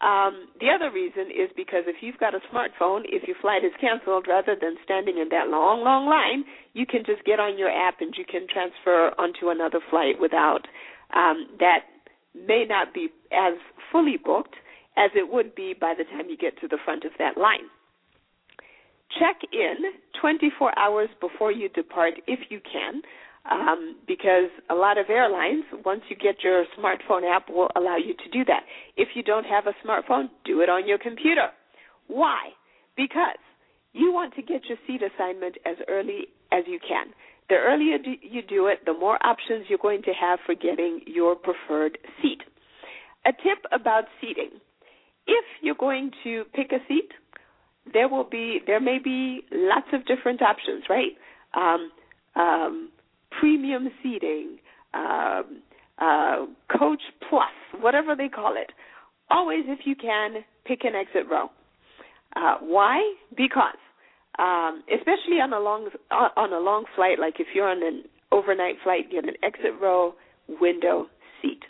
Um, 0.00 0.48
the 0.58 0.70
other 0.74 0.90
reason 0.90 1.28
is 1.28 1.50
because 1.54 1.84
if 1.86 1.96
you've 2.00 2.18
got 2.18 2.34
a 2.34 2.40
smartphone, 2.52 3.02
if 3.04 3.28
your 3.28 3.36
flight 3.40 3.64
is 3.64 3.72
canceled, 3.80 4.26
rather 4.26 4.56
than 4.58 4.76
standing 4.82 5.18
in 5.18 5.28
that 5.28 5.48
long, 5.48 5.84
long 5.84 6.08
line, 6.08 6.44
you 6.72 6.86
can 6.86 7.04
just 7.04 7.22
get 7.24 7.38
on 7.38 7.58
your 7.58 7.70
app 7.70 8.00
and 8.00 8.14
you 8.16 8.24
can 8.24 8.46
transfer 8.48 9.12
onto 9.18 9.50
another 9.50 9.78
flight 9.90 10.16
without 10.18 10.66
um, 11.14 11.46
that 11.58 11.84
may 12.34 12.64
not 12.66 12.94
be 12.94 13.08
as 13.30 13.54
fully 13.92 14.16
booked 14.16 14.56
as 15.00 15.10
it 15.14 15.32
would 15.32 15.54
be 15.54 15.74
by 15.78 15.94
the 15.96 16.04
time 16.04 16.28
you 16.28 16.36
get 16.36 16.60
to 16.60 16.68
the 16.68 16.78
front 16.84 17.04
of 17.04 17.12
that 17.18 17.38
line. 17.38 17.72
Check 19.18 19.40
in 19.52 19.76
24 20.20 20.78
hours 20.78 21.08
before 21.20 21.50
you 21.50 21.68
depart 21.70 22.14
if 22.26 22.38
you 22.50 22.60
can, 22.60 23.00
um, 23.50 23.96
because 24.06 24.50
a 24.68 24.74
lot 24.74 24.98
of 24.98 25.06
airlines, 25.08 25.64
once 25.84 26.02
you 26.08 26.16
get 26.16 26.44
your 26.44 26.64
smartphone 26.78 27.28
app, 27.28 27.48
will 27.48 27.70
allow 27.74 27.96
you 27.96 28.14
to 28.14 28.30
do 28.30 28.44
that. 28.44 28.62
If 28.96 29.08
you 29.14 29.22
don't 29.22 29.46
have 29.46 29.64
a 29.66 29.74
smartphone, 29.84 30.28
do 30.44 30.60
it 30.60 30.68
on 30.68 30.86
your 30.86 30.98
computer. 30.98 31.48
Why? 32.06 32.50
Because 32.96 33.40
you 33.94 34.12
want 34.12 34.34
to 34.34 34.42
get 34.42 34.66
your 34.68 34.78
seat 34.86 35.00
assignment 35.02 35.56
as 35.64 35.76
early 35.88 36.28
as 36.52 36.64
you 36.66 36.78
can. 36.86 37.06
The 37.48 37.56
earlier 37.56 37.96
you 38.22 38.42
do 38.42 38.66
it, 38.66 38.84
the 38.84 38.92
more 38.92 39.18
options 39.26 39.66
you're 39.68 39.78
going 39.78 40.02
to 40.02 40.12
have 40.12 40.38
for 40.46 40.54
getting 40.54 41.00
your 41.06 41.34
preferred 41.34 41.98
seat. 42.22 42.42
A 43.26 43.32
tip 43.32 43.64
about 43.72 44.04
seating. 44.20 44.60
If 45.30 45.44
you're 45.62 45.76
going 45.76 46.10
to 46.24 46.42
pick 46.54 46.72
a 46.72 46.78
seat, 46.88 47.10
there 47.92 48.08
will 48.08 48.28
be 48.28 48.60
there 48.66 48.80
may 48.80 48.98
be 48.98 49.42
lots 49.52 49.86
of 49.92 50.04
different 50.06 50.42
options, 50.42 50.84
right? 50.90 51.12
Um, 51.54 51.90
um, 52.34 52.90
premium 53.38 53.88
seating, 54.02 54.58
um, 54.92 55.62
uh, 55.98 56.46
coach 56.76 57.02
plus, 57.28 57.52
whatever 57.80 58.16
they 58.16 58.28
call 58.28 58.54
it. 58.56 58.72
Always, 59.30 59.64
if 59.68 59.80
you 59.84 59.94
can, 59.94 60.44
pick 60.64 60.80
an 60.84 60.94
exit 60.96 61.30
row. 61.30 61.50
Uh, 62.34 62.56
why? 62.60 63.14
Because, 63.36 63.78
um, 64.38 64.82
especially 64.92 65.40
on 65.40 65.52
a 65.52 65.60
long 65.60 65.90
on 66.10 66.52
a 66.52 66.58
long 66.58 66.86
flight, 66.96 67.20
like 67.20 67.38
if 67.38 67.48
you're 67.54 67.68
on 67.68 67.82
an 67.84 68.02
overnight 68.32 68.76
flight, 68.82 69.10
get 69.12 69.24
an 69.28 69.34
exit 69.44 69.72
row 69.80 70.14
window 70.60 71.06
seat. 71.40 71.60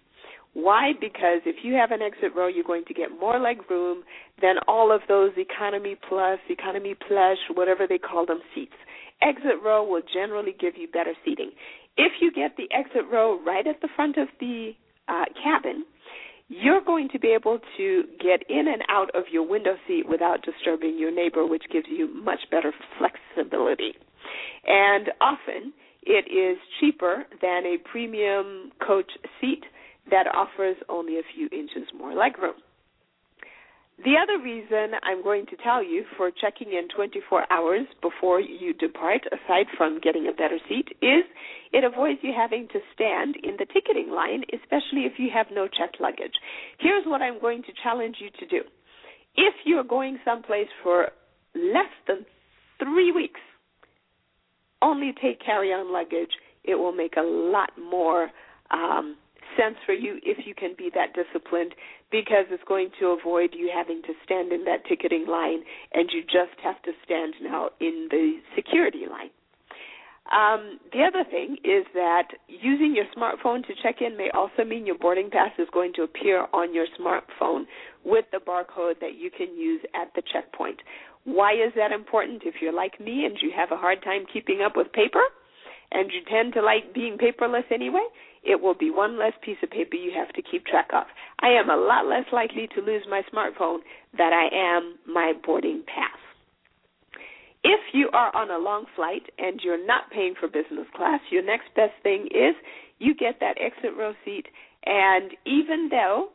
Why? 0.55 0.93
Because 1.01 1.43
if 1.47 1.65
you 1.65 1.75
have 1.75 1.93
an 1.93 2.03
exit 2.03 2.35
row, 2.35 2.49
you're 2.49 2.65
going 2.65 2.85
to 2.87 2.95
get 2.95 3.09
more 3.19 3.39
leg 3.39 3.59
room 3.71 4.03
than 4.43 4.57
all 4.67 4.91
of 4.93 5.03
those 5.09 5.31
economy 5.37 5.97
plus, 6.09 6.39
economy 6.49 6.95
plush, 7.07 7.39
whatever 7.55 7.87
they 7.87 7.99
call 7.99 8.27
them 8.27 8.41
seats. 8.55 8.75
Exit 9.23 9.63
row 9.65 9.85
will 9.85 10.03
generally 10.13 10.55
give 10.59 10.77
you 10.77 10.89
better 10.89 11.13
seating. 11.25 11.51
If 11.97 12.13
you 12.21 12.33
get 12.33 12.57
the 12.57 12.69
exit 12.75 13.05
row 13.13 13.41
right 13.45 13.67
at 13.67 13.81
the 13.81 13.89
front 13.95 14.17
of 14.17 14.29
the 14.41 14.73
uh, 15.09 15.27
cabin, 15.43 15.85
you're 16.49 16.81
going 16.81 17.09
to 17.13 17.19
be 17.19 17.29
able 17.29 17.61
to 17.77 18.05
get 18.19 18.43
in 18.51 18.67
and 18.67 18.83
out 18.89 19.15
of 19.15 19.25
your 19.31 19.47
window 19.47 19.77
seat 19.87 20.09
without 20.09 20.43
disturbing 20.43 20.99
your 20.99 21.15
neighbor, 21.15 21.47
which 21.47 21.63
gives 21.73 21.87
you 21.89 22.13
much 22.13 22.41
better 22.51 22.73
flexibility. 22.99 23.93
And 24.67 25.11
often 25.21 25.73
it 26.03 26.27
is 26.29 26.59
cheaper 26.81 27.25
than 27.41 27.67
a 27.67 27.77
premium 27.91 28.73
coach 28.85 29.11
seat 29.41 29.63
that 30.11 30.27
offers 30.35 30.77
only 30.89 31.19
a 31.19 31.23
few 31.35 31.49
inches 31.53 31.89
more 31.97 32.13
legroom. 32.13 32.59
The 34.03 34.17
other 34.17 34.43
reason 34.43 34.97
I'm 35.03 35.23
going 35.23 35.45
to 35.47 35.57
tell 35.63 35.85
you 35.85 36.05
for 36.17 36.31
checking 36.31 36.73
in 36.73 36.89
24 36.89 37.53
hours 37.53 37.87
before 38.01 38.41
you 38.41 38.73
depart, 38.73 39.27
aside 39.27 39.67
from 39.77 40.01
getting 40.01 40.27
a 40.27 40.33
better 40.33 40.59
seat, 40.71 40.89
is 41.03 41.25
it 41.73 41.85
avoids 41.85 42.21
you 42.23 42.33
having 42.35 42.67
to 42.69 42.81
stand 42.95 43.37
in 43.43 43.57
the 43.59 43.67
ticketing 43.67 44.11
line, 44.11 44.43
especially 44.55 45.05
if 45.05 45.19
you 45.19 45.29
have 45.35 45.49
no 45.53 45.69
checked 45.69 46.01
luggage. 46.01 46.33
Here's 46.79 47.05
what 47.05 47.21
I'm 47.21 47.39
going 47.41 47.63
to 47.65 47.73
challenge 47.83 48.17
you 48.21 48.31
to 48.39 48.47
do. 48.47 48.63
If 49.37 49.55
you're 49.67 49.85
going 49.85 50.19
someplace 50.25 50.69
for 50.83 51.09
less 51.55 51.93
than 52.09 52.25
three 52.79 53.13
weeks, 53.13 53.41
only 54.81 55.13
take 55.21 55.45
carry 55.45 55.75
on 55.75 55.93
luggage. 55.93 56.33
It 56.65 56.77
will 56.77 56.93
make 56.93 57.17
a 57.19 57.23
lot 57.23 57.71
more 57.79 58.31
um, 58.71 59.17
sense 59.57 59.77
for 59.87 59.93
you 59.93 60.19
if 60.23 60.47
you 60.47 60.55
can 60.55 60.75
be 60.77 60.91
that 60.95 61.15
disciplined 61.15 61.75
because 62.11 62.47
it's 62.51 62.63
going 62.67 62.91
to 63.01 63.17
avoid 63.19 63.51
you 63.53 63.71
having 63.73 64.03
to 64.03 64.13
stand 64.25 64.53
in 64.53 64.65
that 64.65 64.85
ticketing 64.87 65.27
line 65.29 65.63
and 65.93 66.11
you 66.13 66.23
just 66.23 66.59
have 66.63 66.81
to 66.83 66.93
stand 67.05 67.35
now 67.43 67.71
in 67.81 68.09
the 68.11 68.41
security 68.55 69.07
line. 69.09 69.31
Um, 70.31 70.79
the 70.93 71.03
other 71.03 71.29
thing 71.29 71.57
is 71.65 71.85
that 71.95 72.29
using 72.47 72.95
your 72.95 73.07
smartphone 73.17 73.67
to 73.67 73.75
check 73.83 73.97
in 74.01 74.17
may 74.17 74.31
also 74.33 74.65
mean 74.65 74.87
your 74.87 74.97
boarding 74.97 75.29
pass 75.29 75.51
is 75.59 75.67
going 75.73 75.93
to 75.95 76.03
appear 76.03 76.47
on 76.53 76.73
your 76.73 76.87
smartphone 76.99 77.65
with 78.05 78.27
the 78.31 78.39
barcode 78.39 79.01
that 79.01 79.17
you 79.19 79.31
can 79.31 79.57
use 79.57 79.81
at 79.95 80.15
the 80.15 80.23
checkpoint. 80.33 80.83
Why 81.25 81.55
is 81.55 81.73
that 81.75 81.91
important? 81.91 82.43
If 82.45 82.57
you're 82.63 82.73
like 82.73 83.01
me 83.01 83.25
and 83.25 83.37
you 83.43 83.51
have 83.57 83.73
a 83.73 83.77
hard 83.77 84.05
time 84.05 84.25
keeping 84.33 84.61
up 84.65 84.77
with 84.77 84.93
paper, 84.93 85.23
and 85.93 86.11
you 86.11 86.21
tend 86.31 86.55
to 86.55 86.63
like 86.63 86.95
being 86.95 87.19
paperless 87.19 87.71
anyway, 87.71 88.05
it 88.43 88.61
will 88.61 88.75
be 88.75 88.91
one 88.91 89.19
less 89.19 89.33
piece 89.43 89.59
of 89.63 89.71
paper 89.71 89.97
you 89.97 90.13
have 90.17 90.33
to 90.35 90.43
keep 90.43 90.65
track 90.67 90.89
of. 90.95 91.05
I 91.41 91.49
am 91.49 91.69
a 91.69 91.77
lot 91.77 92.07
less 92.07 92.25
likely 92.33 92.69
to 92.75 92.81
lose 92.81 93.03
my 93.09 93.23
smartphone 93.33 93.79
than 94.17 94.33
I 94.33 94.49
am 94.53 94.97
my 95.07 95.33
boarding 95.45 95.83
pass. 95.87 96.19
If 97.63 97.81
you 97.93 98.09
are 98.15 98.35
on 98.35 98.51
a 98.51 98.59
long 98.59 98.87
flight 98.97 99.25
and 99.39 99.61
you're 99.63 99.85
not 99.85 100.11
paying 100.11 100.35
for 100.39 100.49
business 100.49 100.87
class, 100.97 101.21
your 101.31 101.45
next 101.45 101.75
best 101.77 101.93
thing 102.03 102.29
is 102.31 102.55
you 102.99 103.15
get 103.15 103.41
that 103.41 103.57
exit 103.61 103.97
row 103.99 104.15
seat, 104.25 104.47
and 104.87 105.33
even 105.45 105.91
though 105.91 106.29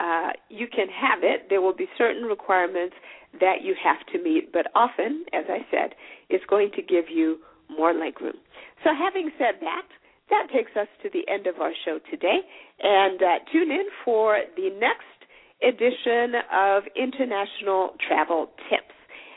uh, 0.00 0.30
you 0.48 0.68
can 0.68 0.86
have 0.88 1.24
it, 1.24 1.46
there 1.50 1.60
will 1.60 1.74
be 1.74 1.88
certain 1.98 2.22
requirements 2.22 2.94
that 3.40 3.62
you 3.62 3.74
have 3.82 4.06
to 4.12 4.22
meet, 4.22 4.52
but 4.52 4.66
often, 4.74 5.24
as 5.32 5.44
I 5.48 5.66
said, 5.70 5.94
it's 6.28 6.44
going 6.46 6.70
to 6.76 6.82
give 6.82 7.06
you 7.12 7.38
more 7.76 7.92
legroom. 7.92 8.38
So, 8.84 8.90
having 8.96 9.30
said 9.38 9.60
that, 9.60 9.86
that 10.30 10.48
takes 10.54 10.72
us 10.76 10.88
to 11.02 11.10
the 11.10 11.30
end 11.32 11.46
of 11.46 11.60
our 11.60 11.72
show 11.84 11.98
today. 12.10 12.40
And 12.82 13.22
uh, 13.22 13.38
tune 13.52 13.70
in 13.70 13.86
for 14.04 14.38
the 14.56 14.70
next 14.78 15.18
edition 15.62 16.34
of 16.52 16.84
International 16.96 17.94
Travel 18.06 18.50
Tips. 18.70 18.94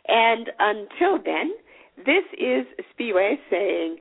And 0.08 0.50
until 0.60 1.24
then, 1.24 1.54
this 1.98 2.26
is 2.34 2.66
Spiwe 2.92 3.36
saying, 3.50 3.98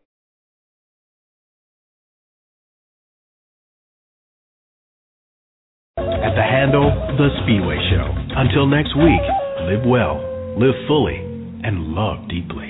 At 5.97 6.35
the 6.35 6.43
handle, 6.43 6.91
The 7.19 7.29
Spiwe 7.43 7.91
Show. 7.91 8.15
Until 8.37 8.67
next 8.67 8.97
week, 8.97 9.21
live 9.69 9.85
well, 9.87 10.17
live 10.59 10.75
fully, 10.87 11.17
and 11.17 11.95
love 11.95 12.29
deeply. 12.29 12.70